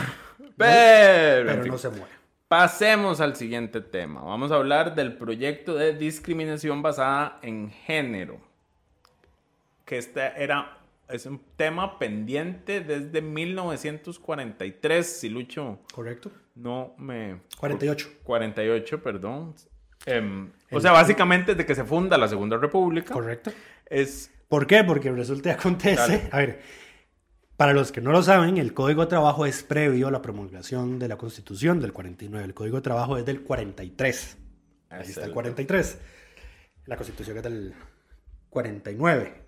[0.59, 2.13] pero no se muere.
[2.49, 4.21] Pasemos al siguiente tema.
[4.21, 8.53] Vamos a hablar del proyecto de discriminación basada en género
[9.85, 15.81] que este era, es un tema pendiente desde 1943, si Lucho.
[15.93, 16.31] Correcto.
[16.55, 17.41] No me...
[17.59, 18.09] 48.
[18.23, 19.55] 48, perdón.
[20.07, 23.13] Em, o sea, básicamente desde que se funda la Segunda República.
[23.13, 23.53] Correcto.
[23.87, 24.31] Es...
[24.49, 24.85] ¿Por qué?
[24.85, 26.29] Porque resulta y acontece...
[26.31, 26.61] A ver,
[27.57, 30.99] para los que no lo saben, el Código de Trabajo es previo a la promulgación
[30.99, 32.45] de la Constitución del 49.
[32.45, 34.37] El Código de Trabajo es del 43.
[34.91, 35.99] Ahí está el 43.
[36.87, 37.75] La Constitución es del
[38.51, 39.44] 49.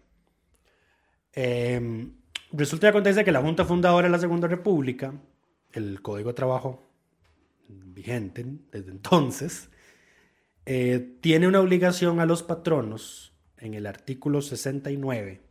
[1.36, 2.08] Eh,
[2.50, 5.12] resulta que acontece que la Junta Fundadora de la Segunda República,
[5.72, 6.82] el Código de Trabajo
[7.68, 9.68] vigente desde entonces,
[10.64, 15.42] eh, tiene una obligación a los patronos en el artículo 69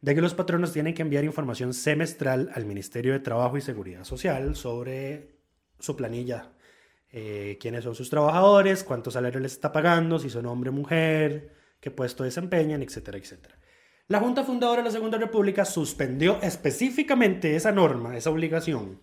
[0.00, 4.04] de que los patronos tienen que enviar información semestral al Ministerio de Trabajo y Seguridad
[4.04, 5.36] Social sobre
[5.78, 6.52] su planilla,
[7.12, 11.54] eh, quiénes son sus trabajadores, cuánto salario les está pagando, si son hombre o mujer,
[11.80, 13.58] qué puesto desempeñan, etcétera, etcétera.
[14.08, 19.00] La Junta Fundadora de la Segunda República suspendió específicamente esa norma, esa obligación,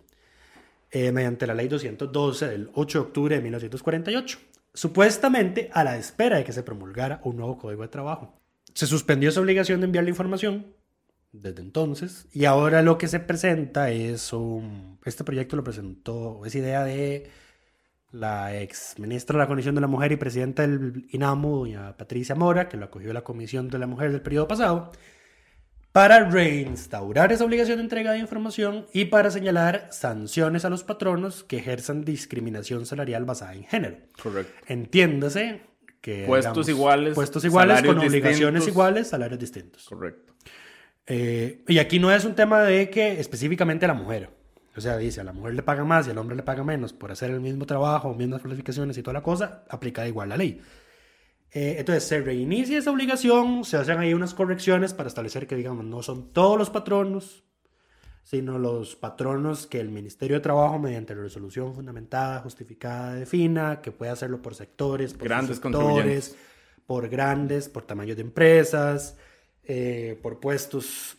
[0.90, 4.38] eh, mediante la Ley 212 del 8 de octubre de 1948,
[4.72, 8.40] supuestamente a la espera de que se promulgara un nuevo Código de Trabajo.
[8.72, 10.68] Se suspendió esa obligación de enviar la información
[11.32, 14.98] desde entonces y ahora lo que se presenta es un...
[15.04, 17.28] Este proyecto lo presentó, es idea de
[18.14, 22.34] la ex ministra de la Condición de la Mujer y presidenta del INAMU, doña Patricia
[22.34, 24.92] Mora, que lo acogió la Comisión de la Mujer del periodo pasado,
[25.90, 31.44] para reinstaurar esa obligación de entrega de información y para señalar sanciones a los patronos
[31.44, 33.96] que ejerzan discriminación salarial basada en género.
[34.22, 34.52] Correcto.
[34.66, 35.62] Entiéndase
[36.00, 37.14] Que, puestos iguales.
[37.14, 39.86] Puestos iguales con obligaciones iguales, salarios distintos.
[39.88, 40.34] Correcto.
[41.06, 44.30] Eh, y aquí no es un tema de que específicamente la mujer.
[44.76, 46.92] O sea, dice, a la mujer le paga más y al hombre le paga menos
[46.92, 50.60] por hacer el mismo trabajo, mismas cualificaciones y toda la cosa, aplica igual la ley.
[51.52, 55.84] Eh, entonces se reinicia esa obligación, se hacen ahí unas correcciones para establecer que, digamos,
[55.84, 57.44] no son todos los patronos,
[58.24, 64.10] sino los patronos que el Ministerio de Trabajo, mediante resolución fundamentada, justificada, defina, que puede
[64.10, 66.36] hacerlo por sectores, por grandes sectores,
[66.86, 69.16] por grandes, por tamaños de empresas,
[69.62, 71.16] eh, por puestos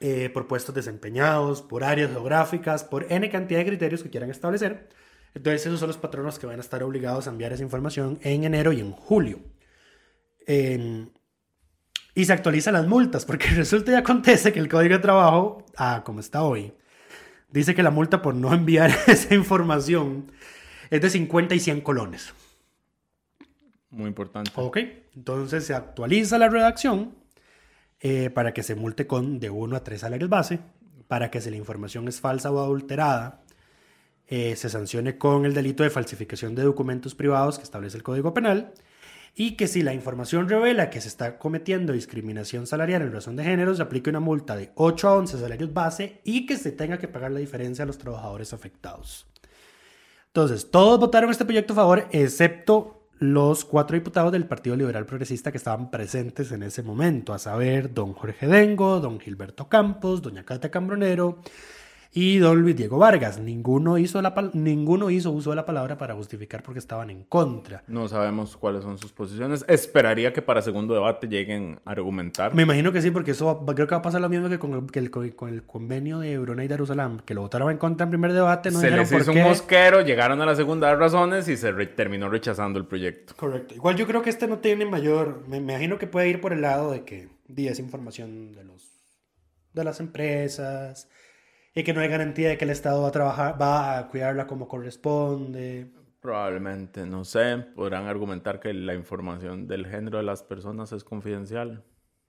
[0.00, 4.88] eh, por puestos desempeñados, por áreas geográficas, por N cantidad de criterios que quieran establecer.
[5.34, 8.44] Entonces esos son los patronos que van a estar obligados a enviar esa información en
[8.44, 9.40] enero y en julio.
[10.46, 11.08] Em,
[12.14, 16.02] y se actualizan las multas, porque resulta y acontece que el Código de Trabajo, ah,
[16.04, 16.72] como está hoy,
[17.50, 20.30] dice que la multa por no enviar esa información
[20.90, 22.34] es de 50 y 100 colones.
[23.90, 24.50] Muy importante.
[24.56, 24.78] Ok,
[25.14, 27.14] entonces se actualiza la redacción
[28.00, 30.60] eh, para que se multe con de 1 a 3 salarios base,
[31.08, 33.42] para que si la información es falsa o adulterada,
[34.26, 38.34] eh, se sancione con el delito de falsificación de documentos privados que establece el Código
[38.34, 38.72] Penal,
[39.38, 43.44] y que si la información revela que se está cometiendo discriminación salarial en razón de
[43.44, 46.98] género, se aplique una multa de 8 a 11 salarios base y que se tenga
[46.98, 49.26] que pagar la diferencia a los trabajadores afectados.
[50.28, 55.50] Entonces, todos votaron este proyecto a favor, excepto los cuatro diputados del Partido Liberal Progresista
[55.50, 60.44] que estaban presentes en ese momento, a saber, don Jorge Dengo, don Gilberto Campos, doña
[60.44, 61.38] Cata Cambronero,
[62.12, 63.38] y don Luis Diego Vargas.
[63.38, 67.82] Ninguno hizo, la, ninguno hizo uso de la palabra para justificar porque estaban en contra.
[67.86, 69.64] No sabemos cuáles son sus posiciones.
[69.68, 72.54] Esperaría que para segundo debate lleguen a argumentar.
[72.54, 74.88] Me imagino que sí, porque eso creo que va a pasar lo mismo que con
[74.92, 78.32] el, con el convenio de Brunei y Jerusalén, que lo votaron en contra en primer
[78.32, 78.70] debate.
[78.70, 82.28] No se les hizo un mosquero, llegaron a la segunda de razones y se terminó
[82.28, 83.34] rechazando el proyecto.
[83.36, 83.74] Correcto.
[83.74, 85.44] Igual yo creo que este no tiene mayor...
[85.48, 88.92] Me, imagino que puede ir por el lado de que di esa información de los
[89.72, 91.06] de las empresas
[91.76, 94.46] y que no hay garantía de que el Estado va a trabajar, va a cuidarla
[94.46, 95.92] como corresponde.
[96.20, 101.84] Probablemente, no sé, podrán argumentar que la información del género de las personas es confidencial.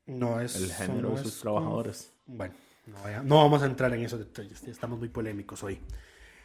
[0.06, 0.62] No es.
[0.62, 2.14] El género de sus trabajadores.
[2.26, 2.56] Bueno,
[2.88, 5.80] no, no, vamos a entrar en esos detalles, estamos muy polémicos hoy.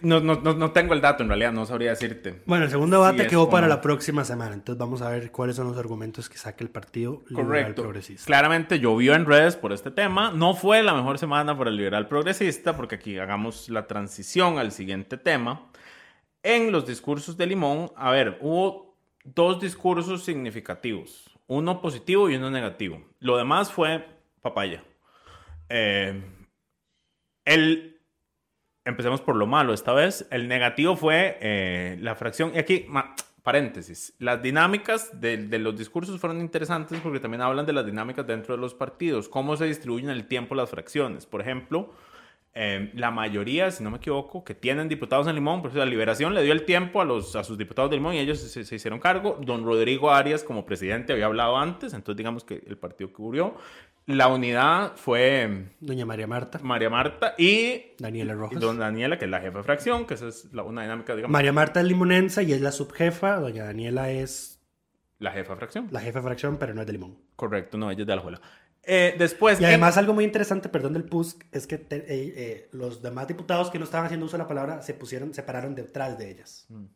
[0.03, 2.43] No, no, no, tengo el dato, en realidad, no sabría decirte.
[2.47, 5.69] Bueno, el segundo debate quedó para la próxima semana, entonces vamos a ver cuáles son
[5.69, 8.27] los argumentos que saque el Partido Liberal Progresista.
[8.27, 10.33] Claramente llovió en redes por este tema.
[10.33, 14.73] No fue la mejor semana para el Liberal Progresista, porque aquí hagamos la transición al
[14.73, 15.71] siguiente tema.
[16.43, 22.51] En los discursos de Limón, a ver, hubo dos discursos significativos, uno positivo y uno
[22.51, 23.03] negativo.
[23.21, 24.05] Lo demás fue
[24.41, 24.83] papaya.
[25.69, 26.21] Eh,
[27.45, 27.92] el
[28.85, 30.27] empecemos por lo malo esta vez.
[30.31, 32.53] El negativo fue eh, la fracción.
[32.55, 32.87] Y aquí,
[33.43, 38.55] paréntesis, las dinámicas de, los discursos fueron interesantes porque también hablan de las dinámicas dentro
[38.55, 41.27] de los partidos, cómo se distribuyen el tiempo las fracciones.
[41.27, 41.93] Por ejemplo,
[42.55, 46.35] eh, la mayoría, si no me equivoco, que tienen diputados en Limón, por la Liberación
[46.35, 48.75] le dio el tiempo a, los, a sus diputados de Limón y ellos se, se,
[48.75, 49.39] hicieron cargo.
[49.41, 53.57] Don Rodrigo Arias, como presidente, había hablado antes, entonces digamos que el partido que cubrió.
[54.07, 55.69] La unidad fue...
[55.79, 56.59] Doña María Marta.
[56.63, 57.95] María Marta y...
[57.99, 58.59] Daniela Rojas.
[58.59, 61.33] Don Daniela, que es la jefa de fracción, que esa es la, una dinámica, digamos.
[61.33, 63.37] María Marta es limonense y es la subjefa.
[63.37, 64.61] Doña Daniela es...
[65.21, 65.89] La jefa de fracción.
[65.93, 67.17] La jefa de fracción, pero no es de Limón.
[67.37, 68.41] Correcto, no, ella es de Alajuela.
[68.85, 69.61] Eh, después...
[69.61, 73.71] Y además algo muy interesante, perdón, del PUSC, es que eh, eh, los demás diputados
[73.71, 76.67] que no estaban haciendo uso de la palabra se pusieron, se pararon detrás de ellas.
[76.69, 76.87] Mm.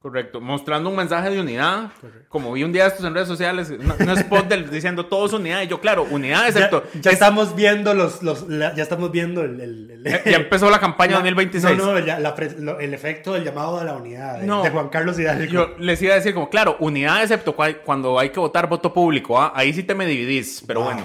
[0.00, 1.90] Correcto, mostrando un mensaje de unidad.
[2.30, 5.60] Como vi un día estos en redes sociales, un spot diciendo todos unidad.
[5.60, 6.84] Y yo, claro, unidad excepto.
[7.02, 10.02] Ya, estamos viendo los, los ya estamos viendo el.
[10.02, 11.76] ya, empezó la campaña 2026.
[11.76, 15.52] No, no, el efecto del llamado a la unidad de, Juan Carlos Hidalgo.
[15.52, 19.38] Yo les iba a decir, como, claro, unidad excepto cuando hay que votar voto público.
[19.38, 19.52] ¿ah?
[19.54, 20.64] Ahí sí te me dividís.
[20.66, 21.02] Pero bueno,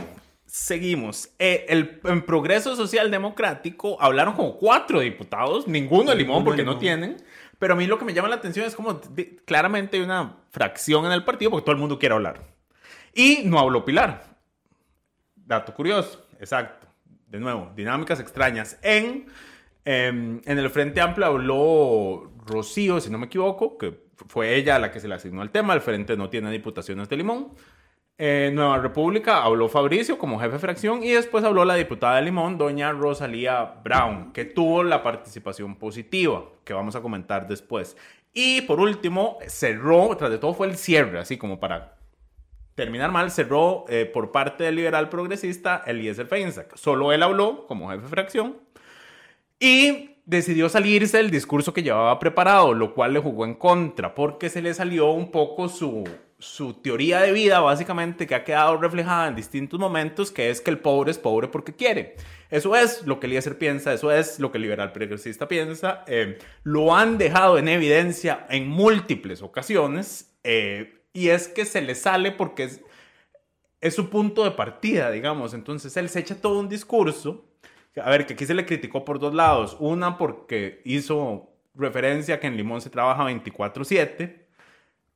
[0.55, 1.29] seguimos.
[1.37, 6.77] Eh, el, en Progreso Social Democrático hablaron como cuatro diputados, ninguno de Limón, porque no
[6.77, 7.17] tienen.
[7.59, 9.01] Pero a mí lo que me llama la atención es como
[9.43, 12.41] claramente hay una fracción en el partido porque todo el mundo quiere hablar.
[13.13, 14.37] Y no habló Pilar.
[15.35, 16.87] Dato curioso, exacto.
[17.27, 18.79] De nuevo, dinámicas extrañas.
[18.81, 19.25] En,
[19.83, 24.89] em, en el Frente Amplio habló Rocío, si no me equivoco, que fue ella la
[24.89, 25.73] que se le asignó el tema.
[25.73, 27.51] El Frente no tiene diputaciones de Limón.
[28.17, 32.21] En Nueva República habló Fabricio como jefe de fracción y después habló la diputada de
[32.21, 37.97] Limón, doña Rosalía Brown, que tuvo la participación positiva, que vamos a comentar después.
[38.31, 41.97] Y por último, cerró, tras de todo fue el cierre, así como para
[42.73, 46.77] terminar mal, cerró eh, por parte del liberal progresista Eliezer Feinsack.
[46.77, 48.55] Solo él habló como jefe de fracción
[49.59, 54.49] y decidió salirse del discurso que llevaba preparado, lo cual le jugó en contra, porque
[54.49, 56.05] se le salió un poco su
[56.45, 60.71] su teoría de vida, básicamente, que ha quedado reflejada en distintos momentos, que es que
[60.71, 62.15] el pobre es pobre porque quiere.
[62.49, 66.03] Eso es lo que Eliezer piensa, eso es lo que el liberal progresista piensa.
[66.07, 71.95] Eh, lo han dejado en evidencia en múltiples ocasiones eh, y es que se le
[71.95, 72.81] sale porque es,
[73.81, 75.53] es su punto de partida, digamos.
[75.53, 77.45] Entonces él se echa todo un discurso.
[78.01, 79.75] A ver, que aquí se le criticó por dos lados.
[79.79, 84.45] Una porque hizo referencia a que en Limón se trabaja 24/7,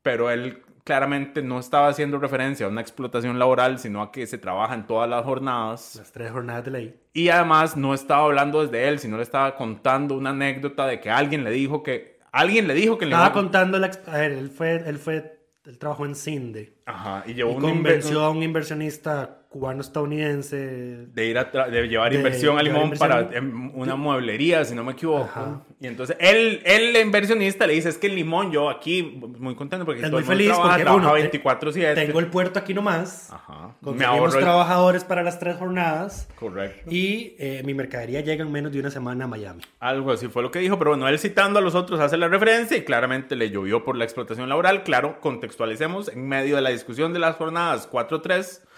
[0.01, 4.39] pero él claramente no estaba haciendo referencia a una explotación laboral, sino a que se
[4.39, 5.97] trabaja en todas las jornadas.
[5.97, 6.99] Las tres jornadas de ley.
[7.13, 11.11] Y además no estaba hablando desde él, sino le estaba contando una anécdota de que
[11.11, 12.17] alguien le dijo que...
[12.31, 13.05] Alguien le dijo que...
[13.05, 13.91] Estaba contando la...
[14.07, 15.39] A ver, él fue, él fue...
[15.63, 16.73] Él trabajó en Cinde.
[16.87, 21.07] Ajá, y llevó y convenció a un inversionista cubano-estadounidense.
[21.11, 24.91] De ir a de llevar inversión a Limón para em, una mueblería, si no me
[24.91, 25.65] equivoco.
[25.81, 29.85] Y entonces él, el inversionista le dice, es que en Limón yo aquí muy contento
[29.85, 31.95] porque estoy muy feliz porque uno, 24/7.
[31.95, 33.31] Tengo el puerto aquí nomás.
[33.31, 33.75] Ajá.
[33.83, 36.29] Conseguimos trabajadores para las tres jornadas.
[36.35, 36.89] Correcto.
[36.89, 39.63] Y eh, mi mercadería llega en menos de una semana a Miami.
[39.79, 42.27] Algo así fue lo que dijo, pero bueno, él citando a los otros hace la
[42.27, 44.83] referencia y claramente le llovió por la explotación laboral.
[44.83, 48.68] Claro, contextualicemos en medio de la discusión de las jornadas 4-3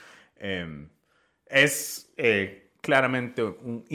[0.43, 0.89] Em,
[1.45, 3.85] es eh, claramente un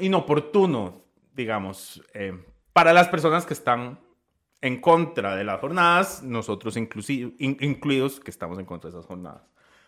[0.00, 4.00] inoportuno, digamos, em, para las personas que están
[4.60, 9.42] en contra de las jornadas, nosotros incluidos que estamos en contra de esas jornadas,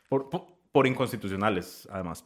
[0.08, 0.30] por,
[0.70, 2.24] por, inconstitucionales además.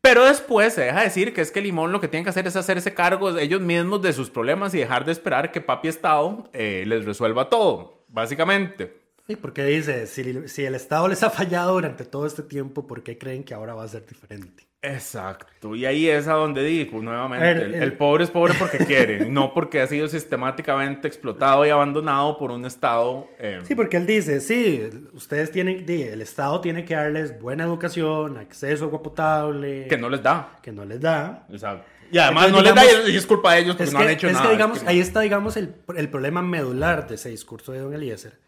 [0.00, 2.56] Pero después se deja decir que es que Limón lo que tiene que hacer es
[2.56, 6.82] hacerse cargo ellos mismos de sus problemas y dejar de esperar que Papi Estado eh,
[6.84, 9.05] les resuelva todo, básicamente.
[9.26, 13.02] Sí, porque dice, si, si, el Estado les ha fallado durante todo este tiempo, ¿por
[13.02, 14.64] qué creen que ahora va a ser diferente?
[14.82, 19.52] Exacto, y ahí es a donde dijo nuevamente, el, pobre es pobre porque quiere, no
[19.52, 23.28] porque ha sido sistemáticamente explotado y abandonado por un Estado.
[23.40, 28.36] Eh, sí, porque él dice, sí, ustedes tienen, el Estado tiene que darles buena educación,
[28.36, 29.88] acceso a agua potable.
[29.88, 30.56] Que no les da.
[30.62, 31.46] Que no les da.
[31.50, 31.84] Exacto.
[32.12, 34.34] Y además no les da y es culpa de ellos porque no han hecho es
[34.34, 34.46] nada.
[34.46, 38.45] Que, digamos, ahí está, digamos, el, el problema medular de ese discurso de Don Eliezer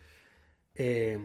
[0.79, 1.19] eh,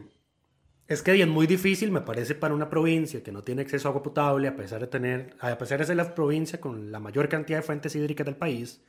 [0.87, 3.91] es que es muy difícil, me parece, para una provincia que no tiene acceso a
[3.91, 7.29] agua potable, a pesar de tener, a pesar de ser la provincia con la mayor
[7.29, 8.81] cantidad de fuentes hídricas del país,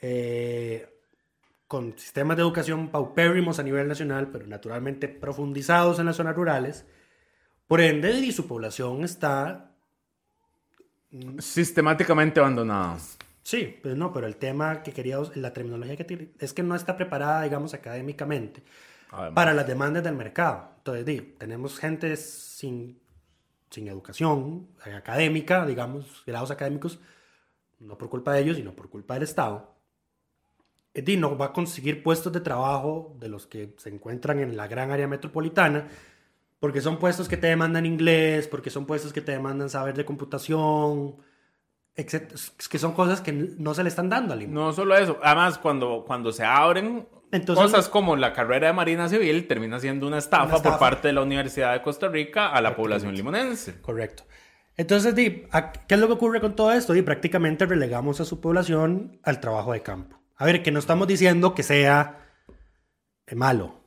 [0.00, 0.88] eh,
[1.68, 6.86] con sistemas de educación paupérrimos a nivel nacional, pero naturalmente profundizados en las zonas rurales.
[7.66, 9.74] Por ende, y su población está
[11.38, 12.98] sistemáticamente abandonada.
[13.42, 16.74] Sí, pues no, pero el tema que quería, la terminología que tiene, es que no
[16.74, 18.62] está preparada, digamos, académicamente
[19.34, 20.70] para las demandas del mercado.
[20.78, 22.98] Entonces, tenemos gente sin,
[23.70, 26.98] sin educación eh, académica, digamos, grados académicos,
[27.78, 29.74] no por culpa de ellos, sino por culpa del Estado.
[30.94, 34.66] Y no va a conseguir puestos de trabajo de los que se encuentran en la
[34.66, 35.88] gran área metropolitana,
[36.60, 40.04] porque son puestos que te demandan inglés, porque son puestos que te demandan saber de
[40.04, 41.16] computación,
[41.94, 42.32] etc.
[42.70, 46.04] que son cosas que no se le están dando al No solo eso, además cuando,
[46.06, 47.06] cuando se abren
[47.46, 51.22] Cosas como la carrera de Marina Civil termina siendo una estafa, por parte de la
[51.22, 53.80] Universidad de Costa Rica a la población limonense.
[53.80, 54.24] Correcto.
[54.76, 55.48] Entonces, ¿qué
[55.88, 56.94] es lo que ocurre con todo esto?
[56.94, 60.20] Y prácticamente relegamos a su población al trabajo de campo.
[60.36, 62.18] A ver, que no estamos diciendo que sea
[63.34, 63.81] malo.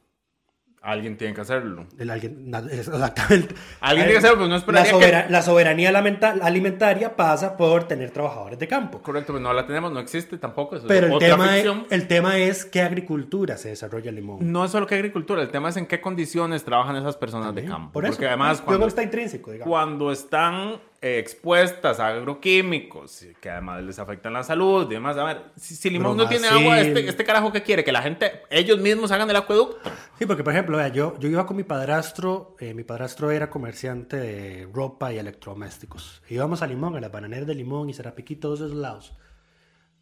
[0.86, 1.88] Alguien tiene que hacerlo.
[1.98, 3.56] El alguien, exactamente.
[3.80, 8.60] Alguien tiene que hacerlo, pues no esperaría la, la soberanía alimentaria pasa por tener trabajadores
[8.60, 9.02] de campo.
[9.02, 10.78] Correcto, pues no la tenemos, no existe tampoco.
[10.88, 14.52] Pero el tema, es, el tema es qué agricultura se desarrolla en Limón.
[14.52, 17.66] No es solo qué agricultura, el tema es en qué condiciones trabajan esas personas de
[17.66, 17.94] campo.
[17.94, 18.14] Por eso.
[18.14, 18.62] Porque además...
[18.62, 19.72] Cuando, está intrínseco, digamos.
[19.72, 25.16] Cuando están expuestas a agroquímicos que además les afectan la salud y demás.
[25.18, 28.42] A ver, si, Limón no tiene agua, este, este, carajo que quiere, que la gente,
[28.50, 29.78] ellos mismos hagan el acueducto.
[30.18, 34.18] Sí, porque por ejemplo, yo, yo iba con mi padrastro, eh, mi padrastro era comerciante
[34.18, 36.24] de ropa y electrodomésticos.
[36.28, 39.16] Íbamos a Limón, a las bananeras de Limón y Serapiquí, todos esos lados.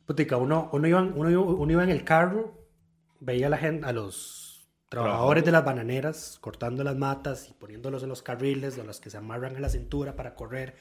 [0.06, 2.54] Putica, uno, uno, iba, uno, uno iba en el carro,
[3.20, 4.44] veía a la gente, a los
[4.94, 9.10] Trabajadores de las bananeras cortando las matas y poniéndolos en los carriles de los que
[9.10, 10.76] se amarran a la cintura para correr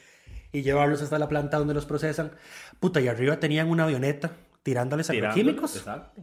[0.52, 2.32] y llevarlos hasta la planta donde los procesan.
[2.78, 4.32] Puta, y arriba tenían una avioneta
[4.62, 5.76] tirándoles agroquímicos.
[5.76, 6.22] Exacto.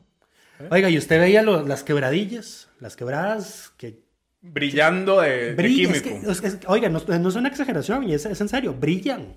[0.69, 4.07] Oiga, y usted veía las quebradillas, las quebradas que...
[4.41, 6.09] Brillando de, químico.
[6.67, 9.35] oiga, no, no, es una exageración, y es, es en serio, brillan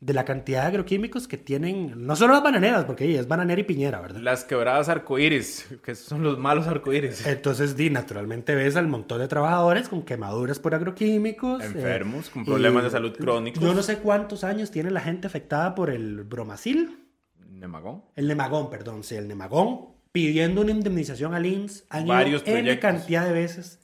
[0.00, 3.64] de la cantidad de agroquímicos que tienen, no solo las bananeras, porque es bananera y
[3.64, 4.20] piñera, ¿verdad?
[4.20, 7.26] Las quebradas arcoíris, que son los malos arcoíris.
[7.26, 11.62] Entonces, di, naturalmente ves al montón de trabajadores con quemaduras por agroquímicos.
[11.62, 13.62] Eh, Enfermos, con problemas de salud crónicos.
[13.62, 17.06] Yo no sé cuántos años tiene la gente afectada por el bromacil.
[17.50, 18.02] Nemagón.
[18.16, 21.84] El nemagón, perdón, sí, el nemagón, pidiendo una indemnización al INS.
[21.90, 23.80] Han Varios N cantidad de veces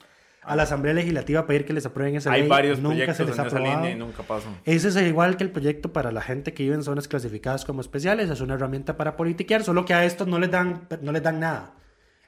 [0.47, 2.49] a la Asamblea Legislativa a pedir que les aprueben esa Hay ley.
[2.49, 3.81] varios nunca proyectos se les en ha esa aprobado.
[3.81, 4.57] línea y nunca pasan.
[4.65, 7.81] Ese es igual que el proyecto para la gente que vive en zonas clasificadas como
[7.81, 8.29] especiales.
[8.29, 11.39] Es una herramienta para politiquear, solo que a estos no les dan, no les dan
[11.39, 11.73] nada.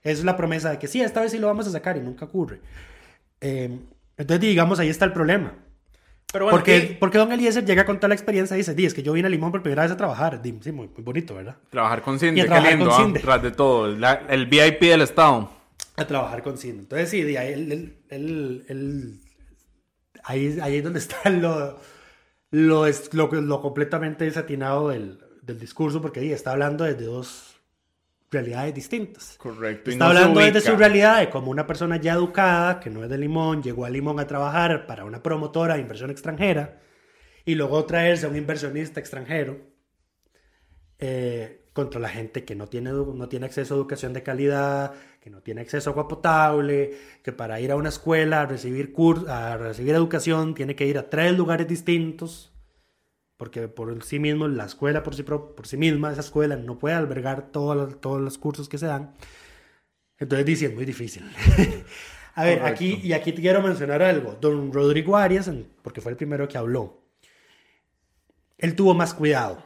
[0.03, 2.01] Esa es la promesa de que sí, esta vez sí lo vamos a sacar y
[2.01, 2.59] nunca ocurre.
[3.41, 3.79] Eh,
[4.17, 5.53] entonces, digamos, ahí está el problema.
[6.31, 8.93] Pero bueno, porque, porque Don Eliezer llega con toda la experiencia y dice, di, es
[8.93, 10.41] que yo vine a Limón por primera vez a trabajar.
[10.41, 11.55] Di, sí, muy, muy bonito, ¿verdad?
[11.71, 13.19] trabajar con a qué trabajar lindo, con ah, Cindy.
[13.19, 13.87] tras de todo.
[13.87, 15.49] la- el VIP del Estado.
[15.99, 16.79] A trabajar con cine.
[16.79, 19.19] Entonces, sí, ahí, él- él- él-
[20.23, 21.79] ahí, ahí es donde está lo,
[22.51, 27.55] lo, lo, lo completamente desatinado del, del discurso, porque di, está hablando desde dos
[28.31, 29.35] realidades distintas.
[29.37, 29.89] Correcto.
[29.89, 33.09] Está no hablando desde su realidad de como una persona ya educada, que no es
[33.09, 36.79] de Limón, llegó a Limón a trabajar para una promotora de inversión extranjera
[37.45, 39.59] y logró traerse a un inversionista extranjero
[40.99, 45.29] eh, contra la gente que no tiene, no tiene acceso a educación de calidad, que
[45.29, 49.27] no tiene acceso a agua potable, que para ir a una escuela a recibir, cur-
[49.29, 52.51] a recibir educación tiene que ir a tres lugares distintos
[53.37, 56.95] porque por sí mismo la escuela por sí, por sí misma, esa escuela no puede
[56.95, 59.13] albergar todos los, todos los cursos que se dan.
[60.17, 61.23] Entonces dice, es muy difícil.
[62.35, 62.65] a ver, Correcto.
[62.65, 64.37] aquí, y aquí te quiero mencionar algo.
[64.41, 65.49] Don Rodrigo Arias,
[65.81, 67.01] porque fue el primero que habló,
[68.57, 69.63] él tuvo más cuidado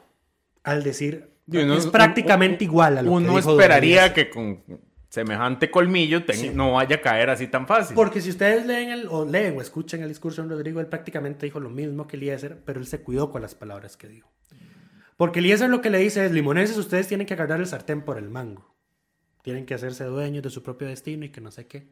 [0.63, 4.29] al decir, uno- es prácticamente un- igual a lo que Uno dijo Don esperaría que
[4.29, 4.63] con
[5.09, 7.95] semejante colmillo ten- no vaya a caer así tan fácil.
[7.95, 11.45] Porque si ustedes leen, el, o leen o escuchan el discurso de Rodrigo, él prácticamente
[11.45, 14.31] dijo lo mismo que Eliezer, pero él se cuidó con las palabras que dijo.
[15.17, 18.17] Porque Eliezer lo que le dice es, limoneses, ustedes tienen que agarrar el sartén por
[18.17, 18.73] el mango.
[19.43, 21.87] Tienen que hacerse dueños de su propio destino y que no sé qué.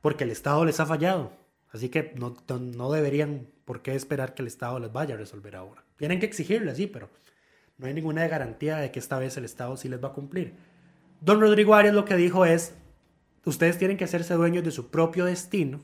[0.00, 1.32] Porque el Estado les ha fallado.
[1.72, 5.18] Así que no, no, no deberían por qué esperar que el Estado les vaya a
[5.18, 5.84] resolver ahora.
[5.96, 7.10] Tienen que exigirle, sí, pero
[7.78, 10.54] no hay ninguna garantía de que esta vez el Estado sí les va a cumplir.
[11.20, 12.74] Don Rodrigo Arias lo que dijo es,
[13.44, 15.80] ustedes tienen que hacerse dueños de su propio destino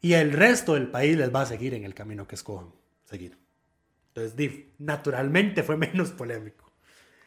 [0.00, 2.68] y el resto del país les va a seguir en el camino que escojan
[3.04, 3.38] seguir.
[4.14, 6.70] Entonces, naturalmente fue menos polémico.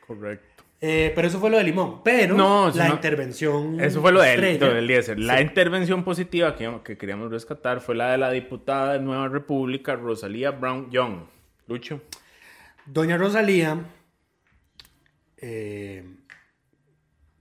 [0.06, 0.64] Correcto.
[0.80, 2.04] Eh, pero eso fue lo de Limón.
[2.04, 3.80] Pero No, la no- intervención.
[3.82, 5.18] Eso fue lo de él, estrella- lo del Eliezer.
[5.20, 5.44] La Sí.
[5.44, 10.52] intervención positiva que, que queríamos rescatar fue la de la diputada de Nueva República, Rosalía
[10.52, 11.22] Brown Young.
[11.68, 12.02] Lucho.
[12.88, 13.78] Doña Rosalía.
[15.38, 16.04] eh,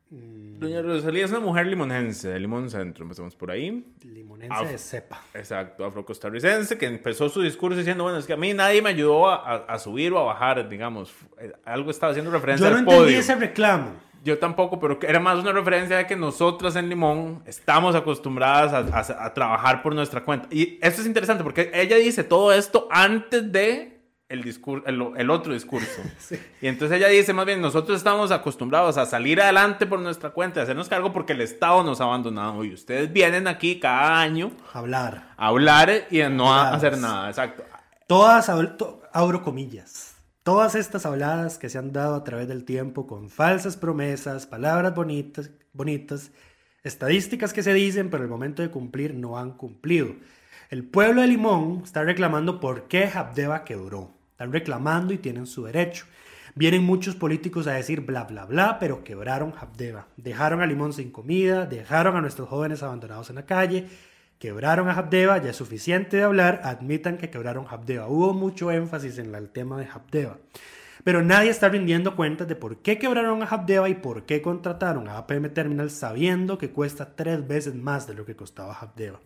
[0.09, 3.03] Doña Rosalía es una mujer limonense, de Limón Centro.
[3.05, 3.85] Empezamos por ahí.
[4.03, 5.21] limonense de cepa.
[5.35, 9.29] Exacto, afrocostarricense, que empezó su discurso diciendo, bueno, es que a mí nadie me ayudó
[9.29, 11.13] a, a- a subir o a bajar, digamos.
[11.39, 13.19] Eh, Algo estaba haciendo referencia Yo no al entendí podio.
[13.19, 13.95] ese reclamo.
[14.25, 18.73] Yo tampoco, pero era más una referencia de que nosotras en Limón estamos acostumbradas
[19.11, 20.49] a trabajar por nuestra cuenta.
[20.51, 23.96] Y esto es interesante porque ella dice todo esto antes de
[24.29, 26.03] el, discur- el, el otro discurso.
[26.61, 30.61] Y entonces ella dice, más bien, nosotros estamos acostumbrados a salir adelante por nuestra cuenta,
[30.61, 32.65] a hacernos cargo porque el Estado nos ha abandonado.
[32.65, 35.33] Y ustedes vienen aquí cada año Hablar.
[35.37, 37.29] a hablar y a no a hacer nada.
[37.29, 37.63] Exacto.
[38.09, 38.47] Todas,
[38.77, 43.31] to- abro comillas, todas estas habladas que se han dado a través del tiempo con
[43.31, 46.31] falsas promesas, palabras bonitas, bonitas,
[46.85, 50.15] estadísticas que se dicen, pero el momento de cumplir no han cumplido.
[50.71, 54.16] El pueblo de Limón está reclamando por qué Habdeba quebró.
[54.37, 56.05] Están reclamando y tienen su derecho.
[56.55, 60.09] Vienen muchos políticos a decir bla, bla, bla, pero quebraron Habdeba.
[60.19, 63.87] Dejaron a Limón sin comida, dejaron a nuestros jóvenes abandonados en la calle,
[64.39, 68.09] quebraron a Habdeba, ya es suficiente de hablar, admitan que quebraron Habdeba.
[68.09, 70.37] Hubo mucho énfasis en el tema de Habdeba.
[71.03, 75.09] Pero nadie está rindiendo cuentas de por qué quebraron a Habdeba y por qué contrataron
[75.09, 79.19] a APM Terminal sabiendo que cuesta tres veces más de lo que costaba Habdeba.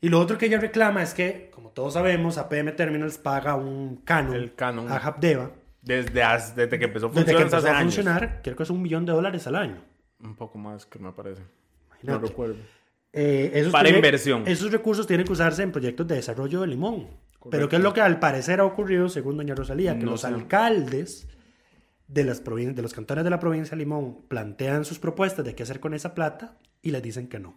[0.00, 3.96] Y lo otro que ella reclama es que, como todos sabemos, APM Terminals paga un
[4.04, 4.90] canon, El canon.
[4.90, 5.50] a Habdeba.
[5.82, 7.94] Desde, as- desde que empezó a Desde que funcionar empezó hace a años.
[7.94, 9.82] funcionar, creo que es un millón de dólares al año.
[10.22, 11.42] Un poco más que me parece.
[12.02, 12.56] No recuerdo.
[13.12, 14.42] Eh, esos Para tiene- inversión.
[14.46, 17.08] Esos recursos tienen que usarse en proyectos de desarrollo de limón.
[17.50, 19.96] Pero ¿qué es lo que al parecer ha ocurrido, según doña Rosalía?
[19.98, 20.26] Que No los sé.
[20.26, 21.28] alcaldes
[22.08, 25.62] de, las de los cantones de la provincia de Limón plantean sus propuestas de qué
[25.62, 27.56] hacer con esa plata y les dicen que no.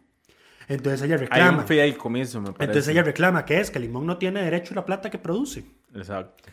[0.70, 1.58] Entonces ella Hay reclama.
[1.60, 2.64] un fideicomiso, me parece.
[2.64, 5.66] Entonces ella reclama que es que Limón no tiene derecho a la plata que produce.
[5.94, 6.44] Exacto.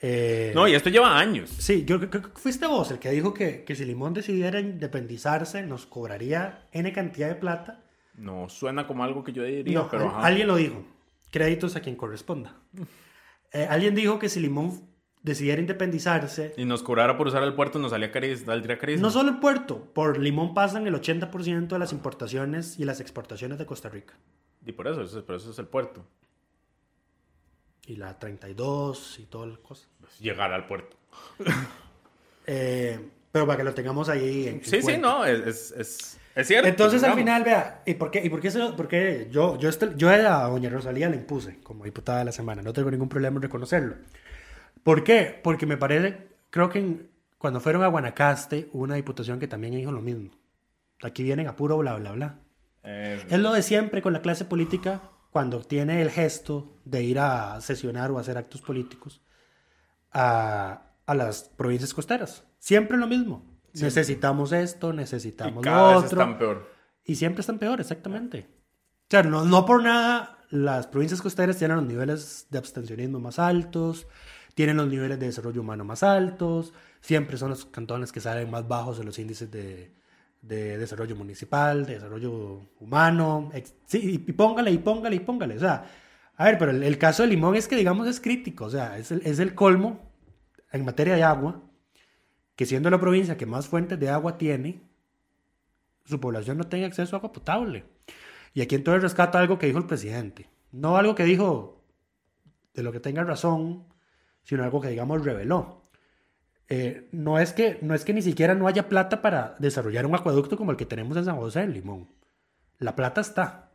[0.00, 1.50] Eh, No, y esto lleva años.
[1.50, 5.62] Sí, yo creo que fuiste vos el que dijo que, que si Limón decidiera independizarse
[5.62, 7.80] nos cobraría N cantidad de plata.
[8.14, 10.24] No suena como algo que yo diría, No, pero ajá.
[10.26, 10.84] alguien lo dijo.
[11.30, 12.56] Créditos a quien corresponda.
[13.56, 14.80] Eh, alguien dijo que si Limón
[15.24, 19.04] decidiera independizarse, Y nos cobrara por usar el puerto, nos salía carísimo, saldría carísimo.
[19.06, 23.58] no solo el puerto, por Limón pasan el 80% de las importaciones y las exportaciones
[23.58, 24.14] de Costa Rica.
[24.64, 26.04] Y por eso, eso, es- por eso es el puerto.
[27.86, 29.86] Y la 32 y toda la cosa.
[30.00, 30.96] Pues, llegar al puerto.
[32.46, 33.00] Eh,
[33.32, 36.68] Pero para que lo tengamos ahí en Sí, sí, no, es, es, es, cierto.
[36.68, 39.88] Entonces al final, vea, ¿y por qué, y por qué, por qué yo, yo, este,
[39.96, 42.60] yo a doña Rosalía le impuse como diputada de la semana?
[42.60, 43.94] No tengo ningún problema en reconocerlo.
[44.84, 45.40] ¿Por qué?
[45.42, 47.08] Porque me parece, creo que
[47.38, 50.30] cuando fueron a Guanacaste hubo una diputación que también dijo lo mismo.
[51.02, 52.38] Aquí vienen a puro bla, bla, bla.
[52.84, 57.18] Eh, es lo de siempre con la clase política cuando tiene el gesto de ir
[57.18, 59.20] a sesionar o hacer actos políticos
[60.12, 62.44] a, a las provincias costeras.
[62.58, 63.42] Siempre lo mismo.
[63.72, 66.02] Necesitamos esto, necesitamos y cada lo otro.
[66.02, 66.70] Vez están peor.
[67.04, 68.48] Y siempre están peor, exactamente.
[69.02, 73.38] O sea, no, no por nada las provincias costeras tienen los niveles de abstencionismo más
[73.38, 74.06] altos,
[74.54, 78.66] tienen los niveles de desarrollo humano más altos, siempre son los cantones que salen más
[78.66, 79.92] bajos en los índices de,
[80.42, 83.50] de desarrollo municipal, de desarrollo humano,
[83.86, 85.56] sí, y póngale, y póngale, y póngale.
[85.56, 85.86] O sea,
[86.36, 89.10] a ver, pero el, caso de Limón es que, digamos, es crítico, o sea, es
[89.10, 90.10] el, es el colmo
[90.72, 91.62] en materia de agua,
[92.56, 94.82] que siendo la provincia que más fuentes de agua tiene,
[96.04, 97.84] su población no tenga acceso a agua potable.
[98.52, 100.48] Y aquí entonces rescata algo que dijo el presidente.
[100.70, 101.82] No algo que dijo
[102.74, 103.84] de lo que tenga razón,
[104.44, 105.82] sino algo que, digamos, reveló.
[106.68, 110.14] Eh, no, es que, no es que ni siquiera no haya plata para desarrollar un
[110.14, 112.08] acueducto como el que tenemos en San José, en Limón.
[112.78, 113.70] La plata está.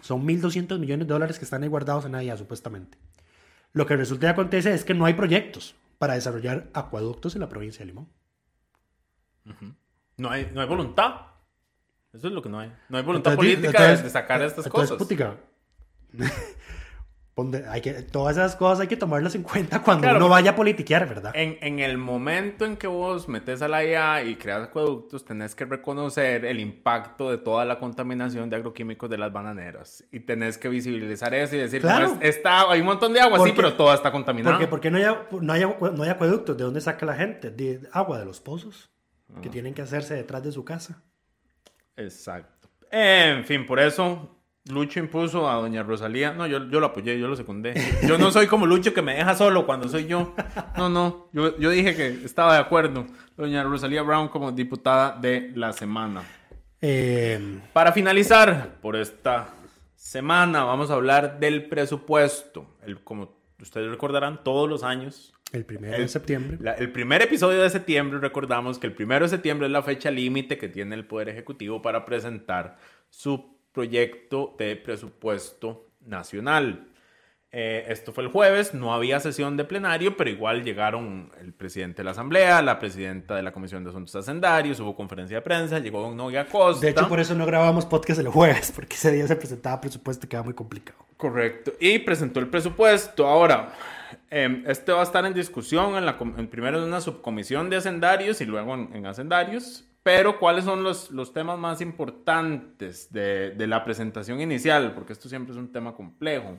[0.00, 2.98] Son 1.200 millones de dólares que están ahí guardados en allá, supuestamente.
[3.72, 7.48] Lo que resulta y acontece es que no hay proyectos para desarrollar acueductos en la
[7.48, 8.08] provincia de Limón.
[10.16, 11.34] no, hay, no hay voluntad.
[12.12, 12.72] Eso es lo que no hay.
[12.88, 14.98] No hay voluntad política de, sacar estas cosas.
[17.68, 21.08] Hay que, todas esas cosas hay que tomarlas en cuenta cuando uno vaya a politiquear,
[21.08, 21.32] ¿verdad?
[21.34, 25.56] En, en, el momento en que vos metes a la IA y creas acueductos, tenés
[25.56, 30.04] que reconocer el impacto de toda la contaminación de agroquímicos de las bananeras.
[30.12, 32.18] Y tenés que visibilizar eso y decir, claro.
[32.20, 34.54] está, hay un montón de agua, sí, pero toda está contaminada.
[34.54, 35.04] Porque, porque no, hay,
[35.40, 36.56] no, hay, no hay acueductos.
[36.56, 37.50] ¿De dónde saca la gente?
[37.50, 38.90] De agua de los pozos
[39.42, 41.02] que tienen que hacerse detrás de su casa.
[41.96, 42.68] Exacto.
[42.92, 44.36] En fin, por eso
[44.70, 46.32] Lucho impuso a doña Rosalía.
[46.32, 47.74] No, yo, yo lo apoyé, yo lo secundé.
[48.08, 50.34] Yo no soy como Lucho que me deja solo cuando soy yo.
[50.76, 51.28] No, no.
[51.32, 53.06] Yo, yo dije que estaba de acuerdo.
[53.36, 56.22] Doña Rosalía Brown como diputada de la semana.
[56.80, 59.48] Eh, Para finalizar por esta
[59.96, 62.66] semana, vamos a hablar del presupuesto.
[62.86, 65.34] El, como ustedes recordarán, todos los años.
[65.52, 66.58] El primero de septiembre.
[66.78, 70.58] el primer episodio de septiembre, recordamos que el primero de septiembre es la fecha límite
[70.58, 72.76] que tiene el Poder Ejecutivo para presentar
[73.08, 76.88] su proyecto de presupuesto nacional.
[77.56, 81.98] Eh, esto fue el jueves, no había sesión de plenario, pero igual llegaron el presidente
[81.98, 85.78] de la Asamblea, la presidenta de la Comisión de Asuntos Hacendarios, hubo conferencia de prensa,
[85.78, 86.84] llegó don Noguia Costa.
[86.84, 90.26] De hecho, por eso no grabamos podcast el jueves, porque ese día se presentaba presupuesto
[90.26, 90.98] y quedaba muy complicado.
[91.16, 93.26] Correcto, y presentó el presupuesto.
[93.28, 93.72] Ahora,
[94.30, 98.40] em, este va a estar en discusión en la, primero en una subcomisión de hacendarios
[98.40, 99.84] y luego en, en hacendarios.
[100.04, 104.92] Pero, ¿cuáles son los, los temas más importantes de, de, la presentación inicial?
[104.94, 106.58] Porque esto siempre es un tema complejo.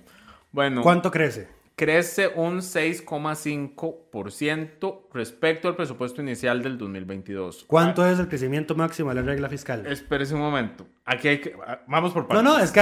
[0.51, 0.81] Bueno.
[0.81, 1.47] ¿Cuánto crece?
[1.75, 7.65] Crece un 6,5% respecto al presupuesto inicial del 2022.
[7.67, 9.85] ¿Cuánto es el crecimiento máximo de la regla fiscal?
[9.85, 10.87] Espérese un momento.
[11.03, 11.53] Aquí hay que...
[11.67, 12.43] Ah, vamos por partes.
[12.43, 12.81] No, no, es que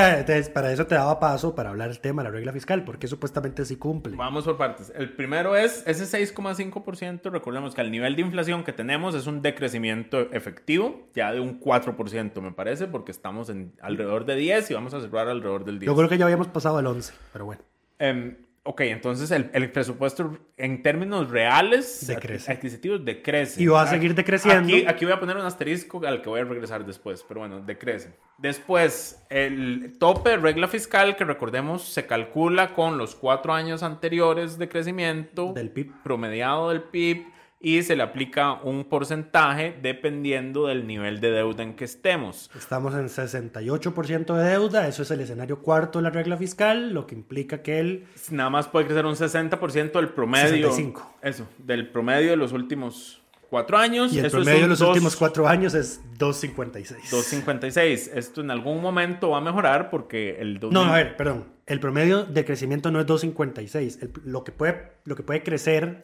[0.54, 3.66] para eso te daba paso para hablar el tema de la regla fiscal, porque supuestamente
[3.66, 4.16] sí cumple.
[4.16, 4.94] Vamos por partes.
[4.96, 7.32] El primero es ese 6,5%.
[7.32, 11.60] Recordemos que el nivel de inflación que tenemos es un decrecimiento efectivo, ya de un
[11.60, 15.80] 4%, me parece, porque estamos en alrededor de 10 y vamos a cerrar alrededor del
[15.80, 15.88] 10.
[15.88, 17.64] Yo creo que ya habíamos pasado el 11, pero bueno.
[18.00, 18.36] Eh,
[18.66, 22.50] Ok, entonces el, el, presupuesto en términos reales decrece.
[22.50, 23.62] adquisitivos decrece.
[23.62, 24.74] Y va a seguir decreciendo.
[24.74, 27.60] Aquí, aquí, voy a poner un asterisco al que voy a regresar después, pero bueno,
[27.60, 28.16] decrece.
[28.38, 34.58] Después, el tope de regla fiscal que recordemos se calcula con los cuatro años anteriores
[34.58, 37.33] de crecimiento del PIB promediado del PIB
[37.64, 42.52] y se le aplica un porcentaje dependiendo del nivel de deuda en que estemos.
[42.56, 47.08] Estamos en 68% de deuda, eso es el escenario cuarto de la regla fiscal, lo
[47.08, 48.06] que implica que él...
[48.30, 50.70] Nada más puede crecer un 60% del promedio.
[50.70, 51.16] 65.
[51.22, 53.23] Eso, del promedio de los últimos
[53.54, 54.12] cuatro años.
[54.12, 56.96] Y el promedio de los últimos cuatro años es 2.56.
[57.12, 58.10] 2.56.
[58.16, 60.60] Esto en algún momento va a mejorar porque el...
[60.72, 61.46] No, a ver, perdón.
[61.68, 64.24] El promedio de crecimiento no es 2.56.
[64.26, 66.02] Lo, que puede, lo que puede crecer,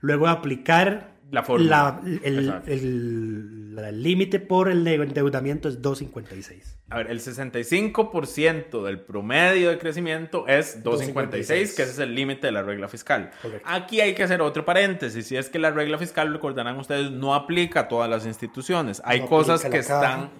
[0.00, 2.00] luego aplicar la fórmula.
[2.04, 6.76] el límite por el endeudamiento es 2.56.
[6.90, 12.48] A ver, el 65% del promedio de crecimiento es 2.56, que ese es el límite
[12.48, 13.30] de la regla fiscal.
[13.64, 17.34] Aquí hay que hacer otro paréntesis, si es que la regla fiscal, recordarán ustedes, no
[17.34, 19.00] aplica a todas las instituciones.
[19.04, 20.30] Hay cosas que están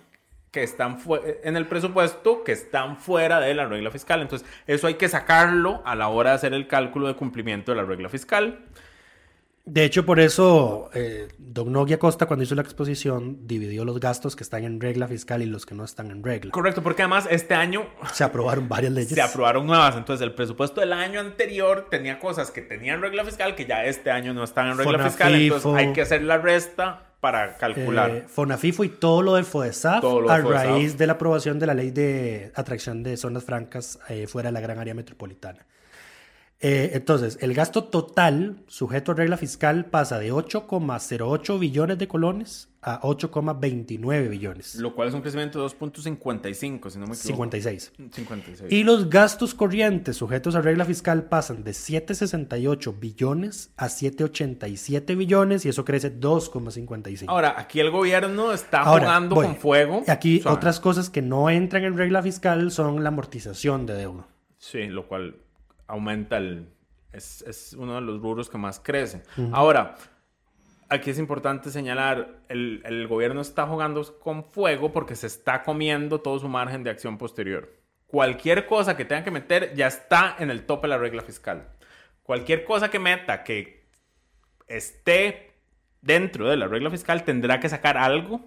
[0.51, 0.99] que están
[1.45, 4.21] en el presupuesto que están fuera de la regla fiscal.
[4.21, 7.77] Entonces, eso hay que sacarlo a la hora de hacer el cálculo de cumplimiento de
[7.77, 8.65] la regla fiscal.
[9.65, 14.35] De hecho, por eso, eh, Don Nogui Acosta, cuando hizo la exposición, dividió los gastos
[14.35, 16.51] que están en regla fiscal y los que no están en regla.
[16.51, 19.15] Correcto, porque además este año se aprobaron varias leyes.
[19.15, 19.97] Se aprobaron nuevas.
[19.97, 24.11] Entonces, el presupuesto del año anterior tenía cosas que tenían regla fiscal que ya este
[24.11, 25.35] año no están en regla fiscal.
[25.35, 28.11] Entonces, hay que hacer la resta para calcular.
[28.11, 31.91] Eh, Fonafifo y todo lo del FODESAF a raíz de la aprobación de la ley
[31.91, 35.67] de atracción de zonas francas eh, fuera de la gran área metropolitana.
[36.63, 42.69] Eh, entonces, el gasto total sujeto a regla fiscal pasa de 8,08 billones de colones
[42.83, 44.75] a 8,29 billones.
[44.75, 47.17] Lo cual es un crecimiento de 2.55, si no me equivoco.
[47.17, 47.93] 56.
[48.13, 48.73] 56.
[48.73, 55.65] Y los gastos corrientes sujetos a regla fiscal pasan de 7,68 billones a 7,87 billones
[55.65, 57.25] y eso crece 2,55.
[57.29, 60.03] Ahora, aquí el gobierno está jugando con fuego.
[60.09, 64.27] Aquí otras cosas que no entran en regla fiscal son la amortización de deuda.
[64.59, 65.37] Sí, lo cual
[65.91, 66.69] aumenta el...
[67.13, 69.23] Es, es, uno de los rubros que más crece.
[69.53, 69.97] Ahora,
[70.89, 76.21] aquí es importante señalar, el, el, gobierno está jugando con fuego porque se está comiendo
[76.21, 77.69] todo su margen de acción posterior.
[78.07, 81.69] Cualquier cosa que tenga que meter ya está en el tope de la regla fiscal.
[82.23, 83.89] Cualquier cosa que meta que
[84.69, 85.53] esté
[86.01, 88.41] dentro de la regla fiscal tendrá que sacar algo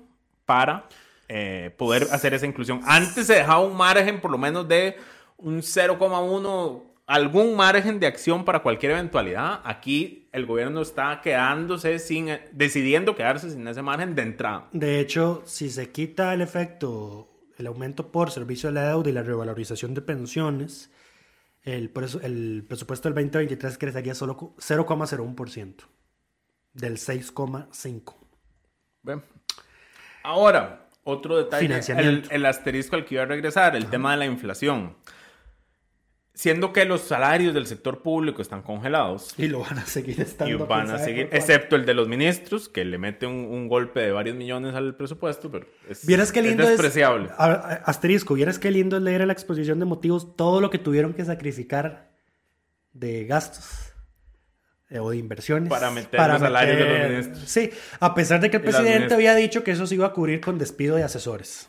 [0.45, 0.87] para
[1.27, 2.81] eh, poder hacer esa inclusión.
[2.85, 4.97] Antes se dejaba un margen por lo menos de
[5.37, 9.61] un 0,1 algún margen de acción para cualquier eventualidad.
[9.63, 14.69] Aquí el gobierno está quedándose sin, decidiendo quedarse sin ese margen de entrada.
[14.71, 19.13] De hecho, si se quita el efecto, el aumento por servicio de la deuda y
[19.13, 20.91] la revalorización de pensiones,
[21.63, 21.91] el,
[22.23, 25.75] el presupuesto del 2023 crecería solo 0,01%
[26.73, 29.23] del 6,5%.
[30.23, 34.25] Ahora, otro detalle, el, el, asterisco al que iba a regresar, el tema de la
[34.25, 34.95] inflación.
[36.35, 39.35] Siendo que los salarios del sector público están congelados.
[39.37, 40.51] Y lo van a seguir estando.
[40.51, 44.11] Y van a seguir, excepto el de los ministros, que le mete un, golpe de
[44.11, 47.29] varios millones al presupuesto, pero es, ¿Vieras qué lindo despreciable.
[47.37, 51.13] asterisco, ¿vieras qué lindo es leer en la exposición de motivos todo lo que tuvieron
[51.13, 52.11] que sacrificar
[52.93, 53.93] de gastos
[54.89, 55.69] eh, o de inversiones.
[55.69, 57.49] Para meter los salarios de los ministros.
[57.49, 60.39] Sí, a pesar de que el presidente había dicho que eso se iba a cubrir
[60.39, 61.67] con despido de asesores.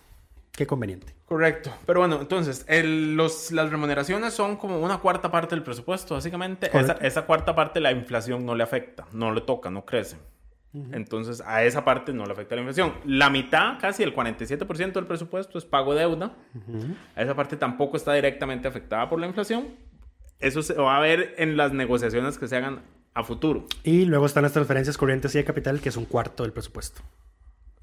[0.57, 1.15] Qué conveniente.
[1.27, 1.73] Correcto.
[1.85, 6.71] Pero bueno, entonces, los, las remuneraciones son como una cuarta parte del presupuesto, básicamente.
[7.01, 10.17] Esa, cuarta parte la inflación no le afecta, no le toca, no crece.
[10.93, 12.95] Entonces, a esa parte no le afecta la inflación.
[13.05, 16.37] La mitad, casi el 47% del presupuesto es pago de deuda.
[17.17, 19.69] A esa parte tampoco está directamente afectada por la inflación.
[20.41, 22.83] Eso se va a ver en las negociaciones que se hagan
[23.15, 23.67] a futuro.
[23.83, 27.03] Y luego están las transferencias corrientes y de capital, que es un cuarto del presupuesto.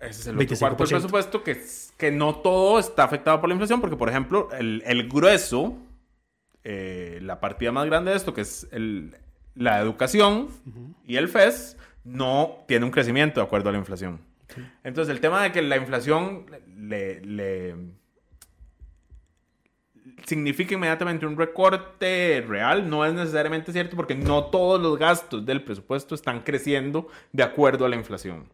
[0.02, 1.64] Ese es el otro cuarto del presupuesto que,
[1.96, 5.78] que no todo está afectado por la inflación, porque, por ejemplo, el, el grueso,
[6.64, 9.16] eh, la partida más grande de esto, que es el,
[9.54, 10.48] la educación
[11.06, 14.20] y el FES, no tiene un crecimiento de acuerdo a la inflación.
[14.84, 16.46] Entonces, el tema de que la inflación
[16.76, 17.76] le, le
[20.26, 25.64] significa inmediatamente un recorte real no es necesariamente cierto porque no todos los gastos del
[25.64, 28.46] presupuesto están creciendo de acuerdo a la inflación.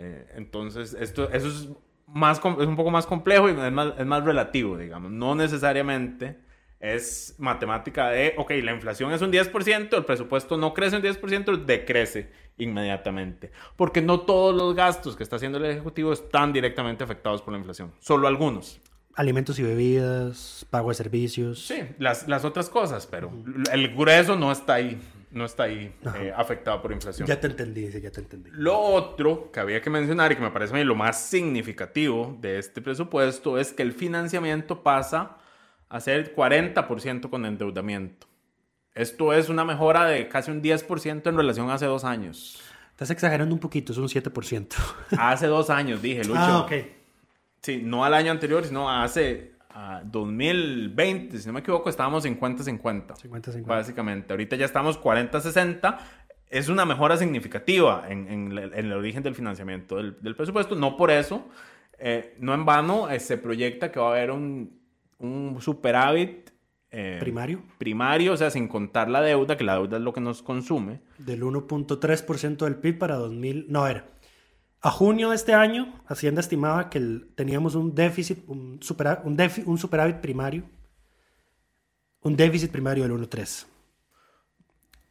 [0.00, 1.68] Eh, entonces, esto, eso es,
[2.06, 5.10] más, es un poco más complejo y es más, es más relativo, digamos.
[5.10, 6.38] No necesariamente
[6.78, 11.64] es matemática de, ok, la inflación es un 10%, el presupuesto no crece un 10%,
[11.64, 13.50] decrece inmediatamente.
[13.74, 17.58] Porque no todos los gastos que está haciendo el Ejecutivo están directamente afectados por la
[17.58, 18.80] inflación, solo algunos.
[19.16, 21.66] Alimentos y bebidas, pago de servicios.
[21.66, 23.32] Sí, las, las otras cosas, pero
[23.72, 24.96] el grueso no está ahí
[25.30, 27.26] no está ahí eh, afectado por inflación.
[27.26, 28.50] Ya te entendí, ya te entendí.
[28.52, 32.36] Lo otro que había que mencionar y que me parece a mí lo más significativo
[32.40, 35.36] de este presupuesto es que el financiamiento pasa
[35.88, 38.26] a ser 40% con endeudamiento.
[38.94, 42.60] Esto es una mejora de casi un 10% en relación a hace dos años.
[42.90, 44.74] Estás exagerando un poquito, es un 7%.
[45.18, 46.40] hace dos años, dije, Lucho.
[46.40, 46.72] Ah, ok.
[47.62, 49.52] Sí, no al año anterior, sino hace
[50.04, 53.14] 2020, si no me equivoco, estábamos 50-50.
[53.16, 53.66] 50-50.
[53.66, 54.32] Básicamente.
[54.32, 55.98] Ahorita ya estamos 40-60.
[56.48, 60.74] Es una mejora significativa en, el origen del financiamiento del, presupuesto.
[60.74, 61.46] No por eso,
[61.98, 64.80] eh, no en vano, eh, se proyecta que va a haber un,
[65.18, 66.50] un superávit.
[66.90, 67.62] Eh, primario.
[67.76, 71.00] Primario, o sea, sin contar la deuda, que la deuda es lo que nos consume.
[71.18, 73.66] Del 1.3% del PIB para 2000.
[73.68, 74.06] No, era
[74.80, 77.00] a junio de este año, Hacienda estimaba que
[77.34, 78.78] teníamos un déficit, un,
[79.64, 80.64] un, superávit primario,
[82.22, 83.66] un déficit primario del 1.3.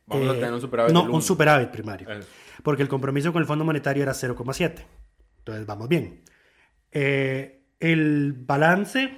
[0.05, 0.93] Vamos a tener un superávit.
[0.93, 2.07] No, un superávit primario.
[2.63, 4.85] Porque el compromiso con el Fondo Monetario era 0,7.
[5.39, 6.23] Entonces vamos bien.
[6.91, 9.11] Eh, el balance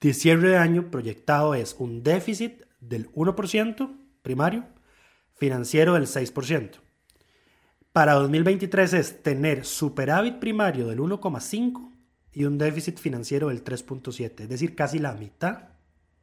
[0.00, 4.64] de cierre de año proyectado es un déficit del 1% primario,
[5.34, 6.80] financiero del 6%.
[7.92, 11.90] Para 2023 es tener superávit primario del 1,5
[12.32, 15.70] y un déficit financiero del 3.7, es decir, casi la mitad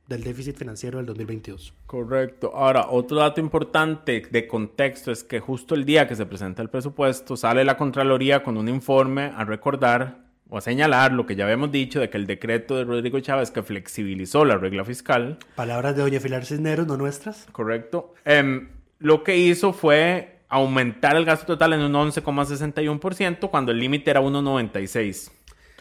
[0.07, 1.73] del déficit financiero del 2022.
[1.85, 2.51] Correcto.
[2.55, 6.69] Ahora, otro dato importante de contexto es que justo el día que se presenta el
[6.69, 11.43] presupuesto sale la Contraloría con un informe a recordar o a señalar lo que ya
[11.43, 15.39] habíamos dicho de que el decreto de Rodrigo Chávez que flexibilizó la regla fiscal.
[15.55, 17.45] Palabras de Doña Pilar Cisneros, no nuestras.
[17.51, 18.13] Correcto.
[18.23, 24.11] Em, lo que hizo fue aumentar el gasto total en un 11,61% cuando el límite
[24.11, 25.31] era 1,96%.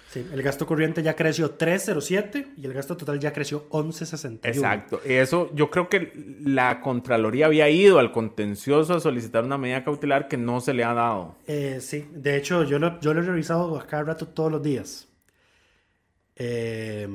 [0.09, 4.39] Sí, el gasto corriente ya creció 3,07 y el gasto total ya creció 11,61.
[4.45, 5.01] Exacto.
[5.05, 6.13] Y eso yo creo que
[6.43, 10.85] la Contraloría había ido al contencioso a solicitar una medida cautelar que no se le
[10.85, 11.37] ha dado.
[11.47, 14.63] Eh, sí, de hecho yo lo, yo lo he revisado a cada rato todos los
[14.63, 15.09] días.
[16.37, 17.09] Eh,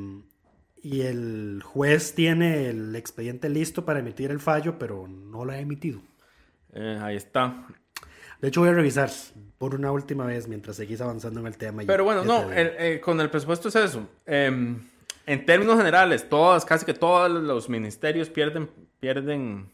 [0.84, 5.60] y el juez tiene el expediente listo para emitir el fallo, pero no lo ha
[5.60, 6.02] emitido.
[6.74, 7.66] Eh, ahí está.
[8.42, 9.10] De hecho, voy a revisar
[9.58, 11.84] por una última vez mientras seguís avanzando en el tema.
[11.86, 14.08] Pero bueno, no, eh, con el presupuesto es eso.
[14.26, 14.80] Em,
[15.26, 18.70] en términos generales, todas, casi que todos los ministerios pierden,
[19.00, 19.70] pierden.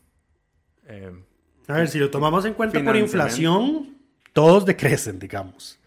[0.85, 1.23] Em,
[1.67, 3.97] a ver, si lo tomamos en cuenta por inflación,
[4.33, 5.79] todos decrecen, digamos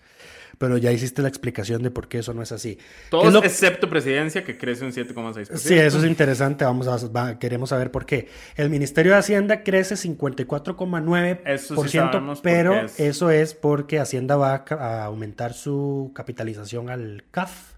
[0.60, 2.78] pero ya hiciste la explicación de por qué eso no es así.
[3.08, 5.56] Todos excepto presidencia que crece un 7,6%.
[5.56, 8.28] Sí, eso es interesante, vamos a, queremos saber por qué.
[8.56, 16.12] El Ministerio de Hacienda crece 54,9%, pero eso es porque Hacienda va a aumentar su
[16.14, 17.76] capitalización al CAF,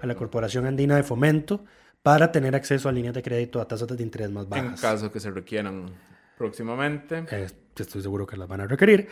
[0.00, 1.64] a la Corporación Andina de Fomento,
[2.04, 4.64] para tener acceso a líneas de crédito a tasas de interés más bajas.
[4.64, 5.90] En caso que se requieran
[6.38, 7.24] próximamente.
[7.32, 9.08] Eh, estoy seguro que las van a requerir.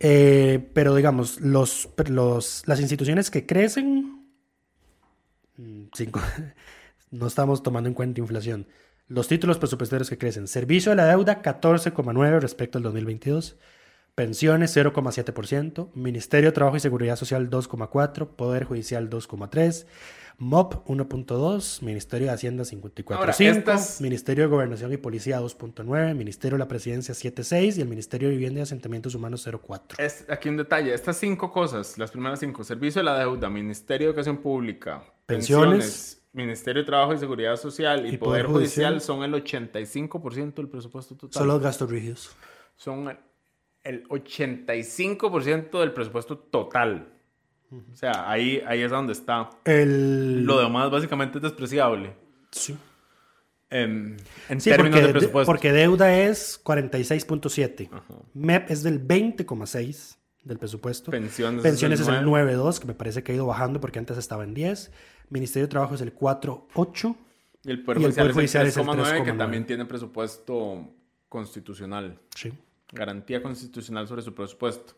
[0.00, 4.26] Eh, pero digamos, los, los, las instituciones que crecen,
[5.56, 6.20] mm, cinco,
[7.10, 8.66] no estamos tomando en cuenta inflación.
[9.08, 10.46] Los títulos presupuestarios que crecen.
[10.46, 13.56] Servicio de la deuda 14,9 respecto al 2022.
[14.18, 15.90] Pensiones 0,7%.
[15.94, 18.26] Ministerio de Trabajo y Seguridad Social 2,4%.
[18.26, 19.86] Poder Judicial 2,3%.
[20.40, 26.68] MOP 1.2, Ministerio de Hacienda 54.5, Ministerio de Gobernación y Policía 2.9, Ministerio de la
[26.68, 29.98] Presidencia 7.6 y el Ministerio de Vivienda y Asentamientos Humanos 0.4.
[29.98, 34.06] Es, aquí un detalle, estas cinco cosas, las primeras cinco, Servicio de la Deuda, Ministerio
[34.06, 39.32] de Educación Pública, Pensiones, Ministerio de Trabajo y Seguridad Social y, Poder, Judicial, son el
[39.34, 41.40] 85% del presupuesto total.
[41.40, 42.30] Son los gastos rígidos.
[42.76, 43.08] Son
[43.88, 47.08] el 85% del presupuesto total.
[47.72, 49.48] O sea, ahí, ahí es donde está.
[49.64, 50.44] El...
[50.44, 52.14] Lo demás básicamente es despreciable.
[52.50, 52.76] Sí.
[53.70, 54.16] en
[54.62, 55.50] términos de presupuesto.
[55.50, 57.88] porque deuda es 46.7.
[58.34, 61.10] MEP es del 20,6 del presupuesto.
[61.10, 64.44] Pensiones, Pensiones es el 9.2, que me parece que ha ido bajando porque antes estaba
[64.44, 64.92] en 10.
[65.30, 67.16] Ministerio de Trabajo es el 4.8.
[67.64, 70.88] Y el Poder Judicial, es el 3,9, que también tiene presupuesto
[71.28, 72.18] constitucional.
[72.34, 72.52] Sí.
[72.92, 74.94] Garantía constitucional sobre su presupuesto.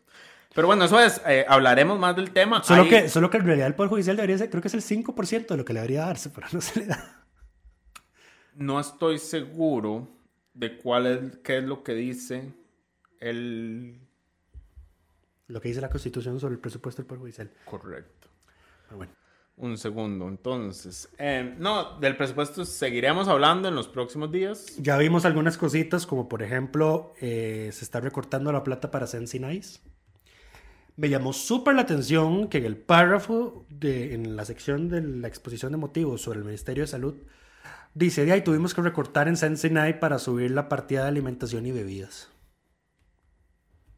[0.55, 2.63] Pero bueno, eso es, eh, hablaremos más del tema.
[2.63, 4.83] Solo, que, solo que en realidad el Poder Judicial debería ser, creo que es el
[4.83, 7.25] 5% de lo que le debería darse, pero no se le da.
[8.57, 10.09] No estoy seguro
[10.55, 12.53] de cuál es, qué es lo que dice
[13.21, 14.01] el...
[15.47, 17.51] Lo que dice la Constitución sobre el presupuesto del Poder Judicial.
[17.65, 18.29] Correcto.
[18.87, 19.13] Pero bueno.
[19.61, 21.09] Un segundo, entonces.
[21.19, 24.75] Eh, no, del presupuesto seguiremos hablando en los próximos días.
[24.79, 29.83] Ya vimos algunas cositas, como por ejemplo, eh, se está recortando la plata para Sensinais
[31.01, 35.29] me llamó súper la atención que en el párrafo, de, en la sección de la
[35.29, 37.15] exposición de motivos sobre el Ministerio de Salud,
[37.95, 41.73] dice, de ahí tuvimos que recortar en Sensinai para subir la partida de alimentación y
[41.73, 42.31] bebidas.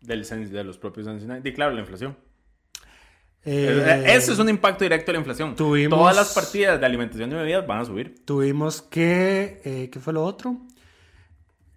[0.00, 1.40] Del, de los propios Sensinai.
[1.42, 2.16] Y claro, la inflación.
[3.44, 5.56] Eh, Eso es un impacto directo de la inflación.
[5.56, 8.24] Todas las partidas de alimentación y bebidas van a subir.
[8.24, 10.58] Tuvimos que, eh, ¿qué fue lo otro?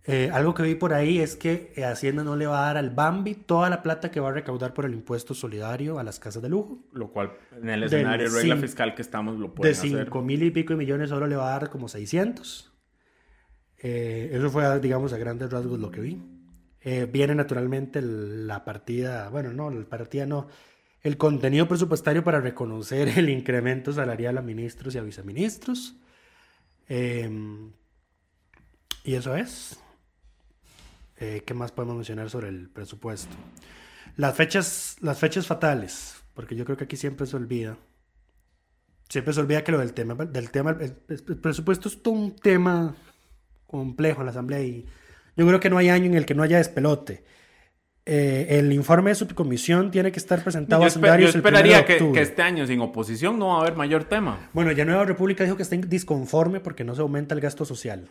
[0.07, 2.77] Eh, algo que vi por ahí es que eh, Hacienda no le va a dar
[2.77, 6.19] al Bambi toda la plata que va a recaudar por el impuesto solidario a las
[6.19, 6.77] casas de lujo.
[6.93, 9.89] Lo cual en el escenario de regla fiscal que estamos lo pueden hacer.
[9.89, 12.71] De 5 mil y pico de millones solo le va a dar como 600.
[13.79, 16.21] Eh, eso fue, digamos, a grandes rasgos lo que vi.
[17.11, 20.47] viene naturalmente la partida, bueno, no, la partida no,
[21.05, 25.95] el contenido presupuestario para reconocer el incremento salarial a ministros y a viceministros.
[26.89, 29.79] y eso es.
[31.17, 33.35] Eh, ¿Qué más podemos mencionar sobre el presupuesto?
[34.17, 37.77] Las fechas, las fechas fatales, porque yo creo que aquí siempre se olvida.
[39.07, 42.95] Siempre se olvida que lo del tema, del tema, el, presupuesto es todo un tema
[43.67, 44.87] complejo en la Asamblea y
[45.37, 47.23] yo creo que no hay año en el que no haya despelote.
[48.07, 52.21] Eh, el informe de subcomisión tiene que estar presentado yo a Yo esperaría que, que,
[52.21, 54.49] este año sin oposición no va a haber mayor tema.
[54.53, 58.07] Bueno, ya Nueva República dijo que está disconforme porque no se aumenta el gasto social.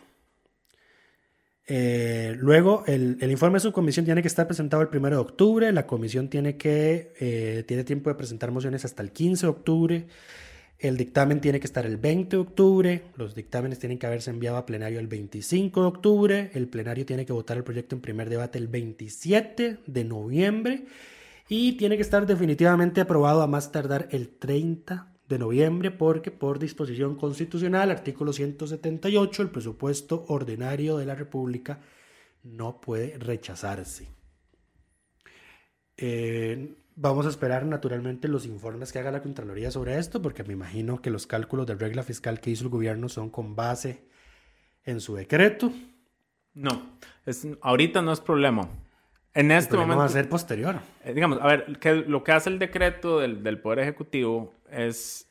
[1.67, 5.71] Eh, luego, el, informe de su comisión tiene que estar presentado el 1 de octubre.
[5.71, 10.07] La comisión tiene, que, eh, tiene tiempo de presentar mociones hasta el 15 de octubre.
[10.77, 13.03] El dictamen tiene que estar el 20 de octubre.
[13.15, 16.51] Los dictámenes tienen que haberse enviado a plenario el 25 de octubre.
[16.53, 20.85] El plenario tiene que votar el proyecto en primer debate el 27 de noviembre.
[21.47, 26.59] Y tiene que estar definitivamente aprobado a más tardar el 30 de noviembre porque por
[26.59, 31.79] disposición constitucional, artículo 178, el presupuesto ordinario de la República
[32.43, 34.07] no puede rechazarse.
[35.97, 40.53] Eh, vamos a esperar naturalmente los informes que haga la Contraloría sobre esto porque me
[40.53, 44.03] imagino que los cálculos de regla fiscal que hizo el gobierno son con base
[44.83, 45.71] en su decreto.
[46.53, 48.69] No, es, ahorita no es problema.
[49.33, 49.97] En este momento.
[49.97, 50.77] va a ser posterior.
[51.03, 55.29] Eh, digamos, a ver, que lo que hace el decreto del, del, Poder Ejecutivo es.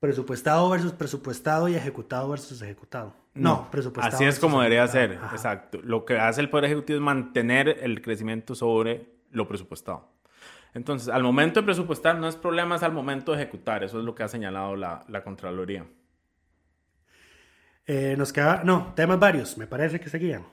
[0.00, 3.14] Presupuestado versus presupuestado y ejecutado versus ejecutado.
[3.34, 4.16] No, presupuestado.
[4.16, 5.78] Así es como debería ser, exacto.
[5.84, 10.08] Lo que hace el Poder Ejecutivo es mantener el crecimiento sobre lo presupuestado.
[10.74, 13.84] Entonces, al momento de presupuestar no es problema, es al momento de ejecutar.
[13.84, 15.86] Eso es lo que ha señalado la, la Contraloría.
[17.86, 18.62] Eh, nos queda.
[18.64, 20.46] No, temas varios, me parece que seguían.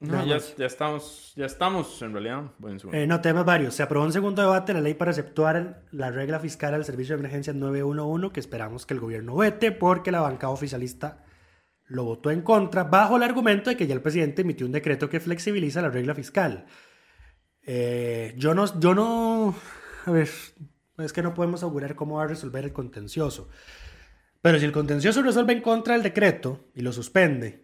[0.00, 2.44] No, ya, ya, estamos, ya estamos en realidad.
[2.92, 3.74] Eh, no, temas varios.
[3.74, 7.20] Se aprobó un segundo debate la ley para aceptar la regla fiscal al servicio de
[7.20, 11.24] emergencia 911 que esperamos que el gobierno vete porque la bancada oficialista
[11.86, 15.08] lo votó en contra bajo el argumento de que ya el presidente emitió un decreto
[15.08, 16.66] que flexibiliza la regla fiscal.
[17.70, 19.54] Eh, yo no, yo no,
[20.06, 20.26] a ver,
[20.96, 23.50] es que no podemos augurar cómo va a resolver el contencioso.
[24.40, 27.62] Pero si el contencioso resuelve en contra del decreto y lo suspende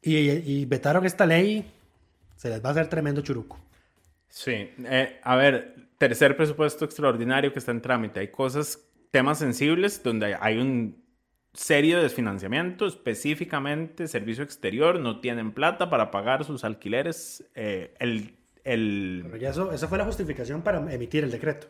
[0.00, 1.70] y, vetaron esta ley,
[2.34, 3.60] se les va a hacer tremendo churuco.
[4.30, 8.20] Sí, eh, a ver, tercer presupuesto extraordinario que está en trámite.
[8.20, 8.78] Hay cosas,
[9.10, 11.04] temas sensibles donde hay un
[11.52, 17.44] serio desfinanciamiento, específicamente servicio exterior, no tienen plata para pagar sus alquileres.
[17.54, 19.20] Eh, el, el...
[19.24, 21.68] Pero ya eso, esa fue la justificación para emitir el decreto.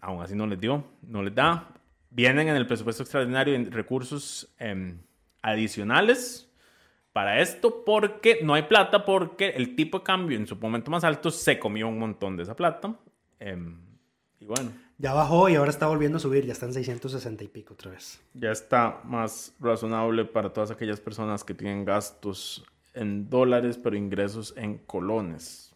[0.00, 1.68] Aún así no les dio, no les da.
[2.10, 4.98] Vienen en el presupuesto extraordinario recursos em,
[5.42, 6.50] adicionales
[7.12, 11.04] para esto porque no hay plata, porque el tipo de cambio en su momento más
[11.04, 12.94] alto se comió un montón de esa plata.
[13.38, 13.78] Em,
[14.40, 14.72] y bueno.
[14.98, 17.90] Ya bajó y ahora está volviendo a subir, ya está en 660 y pico otra
[17.90, 18.20] vez.
[18.32, 22.64] Ya está más razonable para todas aquellas personas que tienen gastos
[22.94, 25.74] en dólares, pero ingresos en colones.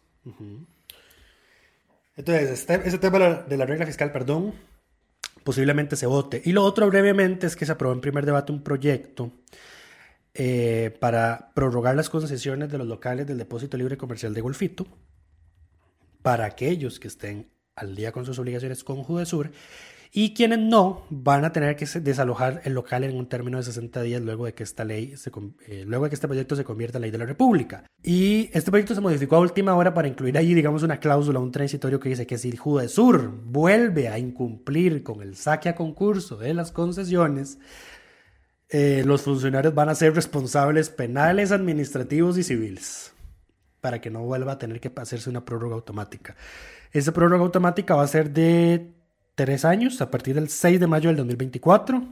[2.15, 4.53] Entonces, este, ese tema de la regla fiscal, perdón,
[5.43, 6.41] posiblemente se vote.
[6.45, 9.31] Y lo otro brevemente es que se aprobó en primer debate un proyecto
[10.33, 14.85] eh, para prorrogar las concesiones de los locales del depósito libre comercial de Golfito
[16.21, 19.51] para aquellos que estén al día con sus obligaciones con Judesur
[20.11, 24.01] y quienes no van a tener que desalojar el local en un término de 60
[24.01, 25.13] días luego de que esta ley
[25.67, 27.83] eh, luego de que este proyecto se convierta en ley de la República.
[28.01, 31.51] Y este proyecto se modificó a última hora para incluir ahí, digamos, una cláusula, un
[31.51, 36.55] transitorio que dice que si Judesur vuelve a incumplir con el saque a concurso de
[36.55, 37.59] las concesiones,
[38.69, 43.13] eh, los funcionarios van a ser responsables penales, administrativos y civiles
[43.81, 46.35] para que no vuelva a tener que hacerse una prórroga automática.
[46.91, 48.91] Esa prórroga automática va a ser de
[49.45, 52.03] tres años, a partir del 6 de mayo del 2024.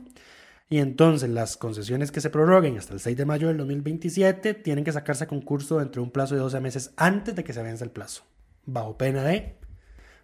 [0.69, 4.85] Y entonces las concesiones que se prorroguen hasta el 6 de mayo del 2027 tienen
[4.85, 7.61] que sacarse a concurso dentro de un plazo de 12 meses antes de que se
[7.61, 8.23] venza el plazo,
[8.65, 9.57] bajo pena de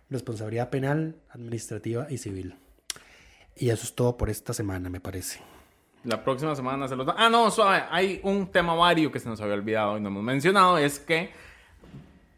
[0.09, 2.55] responsabilidad penal, administrativa y civil.
[3.57, 5.41] Y eso es todo por esta semana, me parece.
[6.05, 7.15] La próxima semana se los da.
[7.17, 7.83] Ah, no, suave.
[7.91, 10.77] Hay un tema vario que se nos había olvidado y no hemos mencionado.
[10.77, 11.31] Es que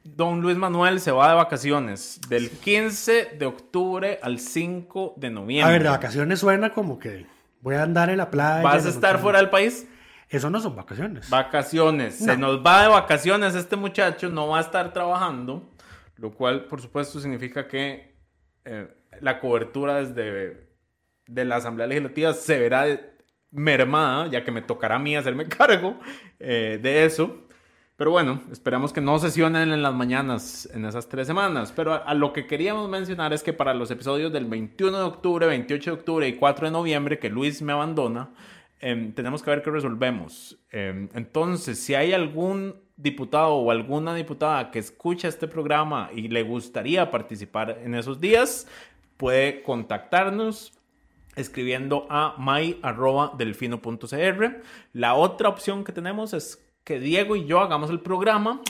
[0.06, 5.68] don Luis Manuel se va de vacaciones del 15 de octubre al 5 de noviembre.
[5.68, 7.26] A ver, de vacaciones suena como que
[7.62, 8.62] voy a andar en la playa.
[8.62, 9.88] ¿Vas a estar fuera del país?
[10.30, 11.30] Eso no son vacaciones.
[11.30, 12.16] Vacaciones.
[12.16, 15.72] Se nos va de vacaciones este muchacho, no va a estar trabajando,
[16.18, 18.16] lo cual, por supuesto, significa que
[18.64, 18.88] eh,
[19.22, 20.66] la cobertura desde
[21.28, 22.86] de la Asamblea Legislativa se verá
[23.50, 26.00] mermada, ya que me tocará a mí hacerme cargo
[26.40, 27.45] eh, de eso.
[27.98, 31.72] Pero bueno, esperamos que no sesionen en las mañanas en esas tres semanas.
[31.74, 35.48] Pero a, lo que queríamos mencionar es que para los episodios del 21 de octubre,
[35.48, 38.32] 28 de octubre y 4 de noviembre, que Luis me abandona,
[38.82, 40.58] em, tenemos que ver qué resolvemos.
[40.72, 46.44] Em, entonces, si hay algún diputado o alguna diputada que escucha este programa y le
[46.44, 48.68] gustaría participar en esos días,
[49.16, 50.74] puede contactarnos
[51.38, 54.62] escribiendo a my.delfino.cr.
[54.94, 58.62] La otra opción que tenemos es que Diego y yo hagamos el programa.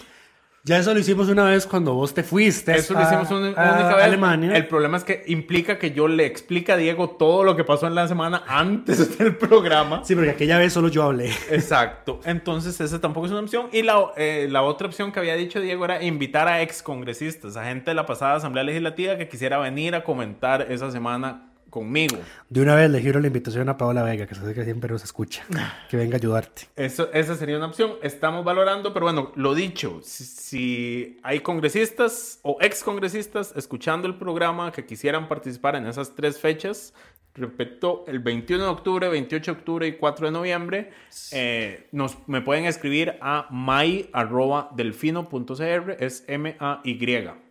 [0.63, 2.73] Ya eso lo hicimos una vez cuando vos te fuiste.
[2.73, 4.05] Eso lo hicimos una, única vez.
[4.05, 4.55] Alemania.
[4.55, 7.85] El problema es que implica que yo le explique a Diego todo lo que pasó
[7.85, 10.03] en la semana antes del programa.
[10.03, 11.29] Sí, porque aquella vez solo yo hablé.
[11.51, 12.19] Exacto.
[12.25, 13.67] Entonces, esa tampoco es una opción.
[13.71, 17.57] Y la, eh, la otra opción que había dicho Diego era invitar a ex congresistas,
[17.57, 22.17] a gente de la pasada Asamblea Legislativa que quisiera venir a comentar esa semana conmigo.
[22.49, 25.03] De una vez le giro la invitación a Paola Vega, que sé que siempre nos
[25.03, 25.43] escucha,
[25.89, 26.69] que venga a ayudarte.
[26.77, 27.95] Eso, esa sería una opción.
[28.01, 34.71] Estamos valorando, pero bueno, lo dicho, si, hay congresistas o ex congresistas escuchando el programa
[34.71, 36.93] que quisieran participar en esas tres fechas,
[37.33, 40.91] repito, el 21 de octubre, 28 de octubre y 4 de noviembre,
[41.33, 47.44] eh, nos, me pueden escribir a my.delfino.cr, es M-A-Y.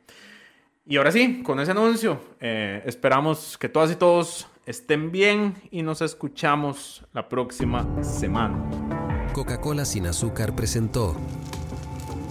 [0.87, 5.80] Y ahora sí, con ese anuncio, eh, esperamos que todas y todos estén bien y
[5.80, 8.62] nos escuchamos la próxima semana.
[9.32, 11.16] Coca-Cola sin azúcar presentó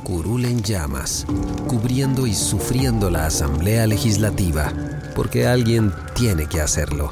[0.04, 1.26] Curul en llamas,
[1.68, 4.72] cubriendo y sufriendo la Asamblea Legislativa,
[5.16, 7.12] porque alguien tiene que hacerlo.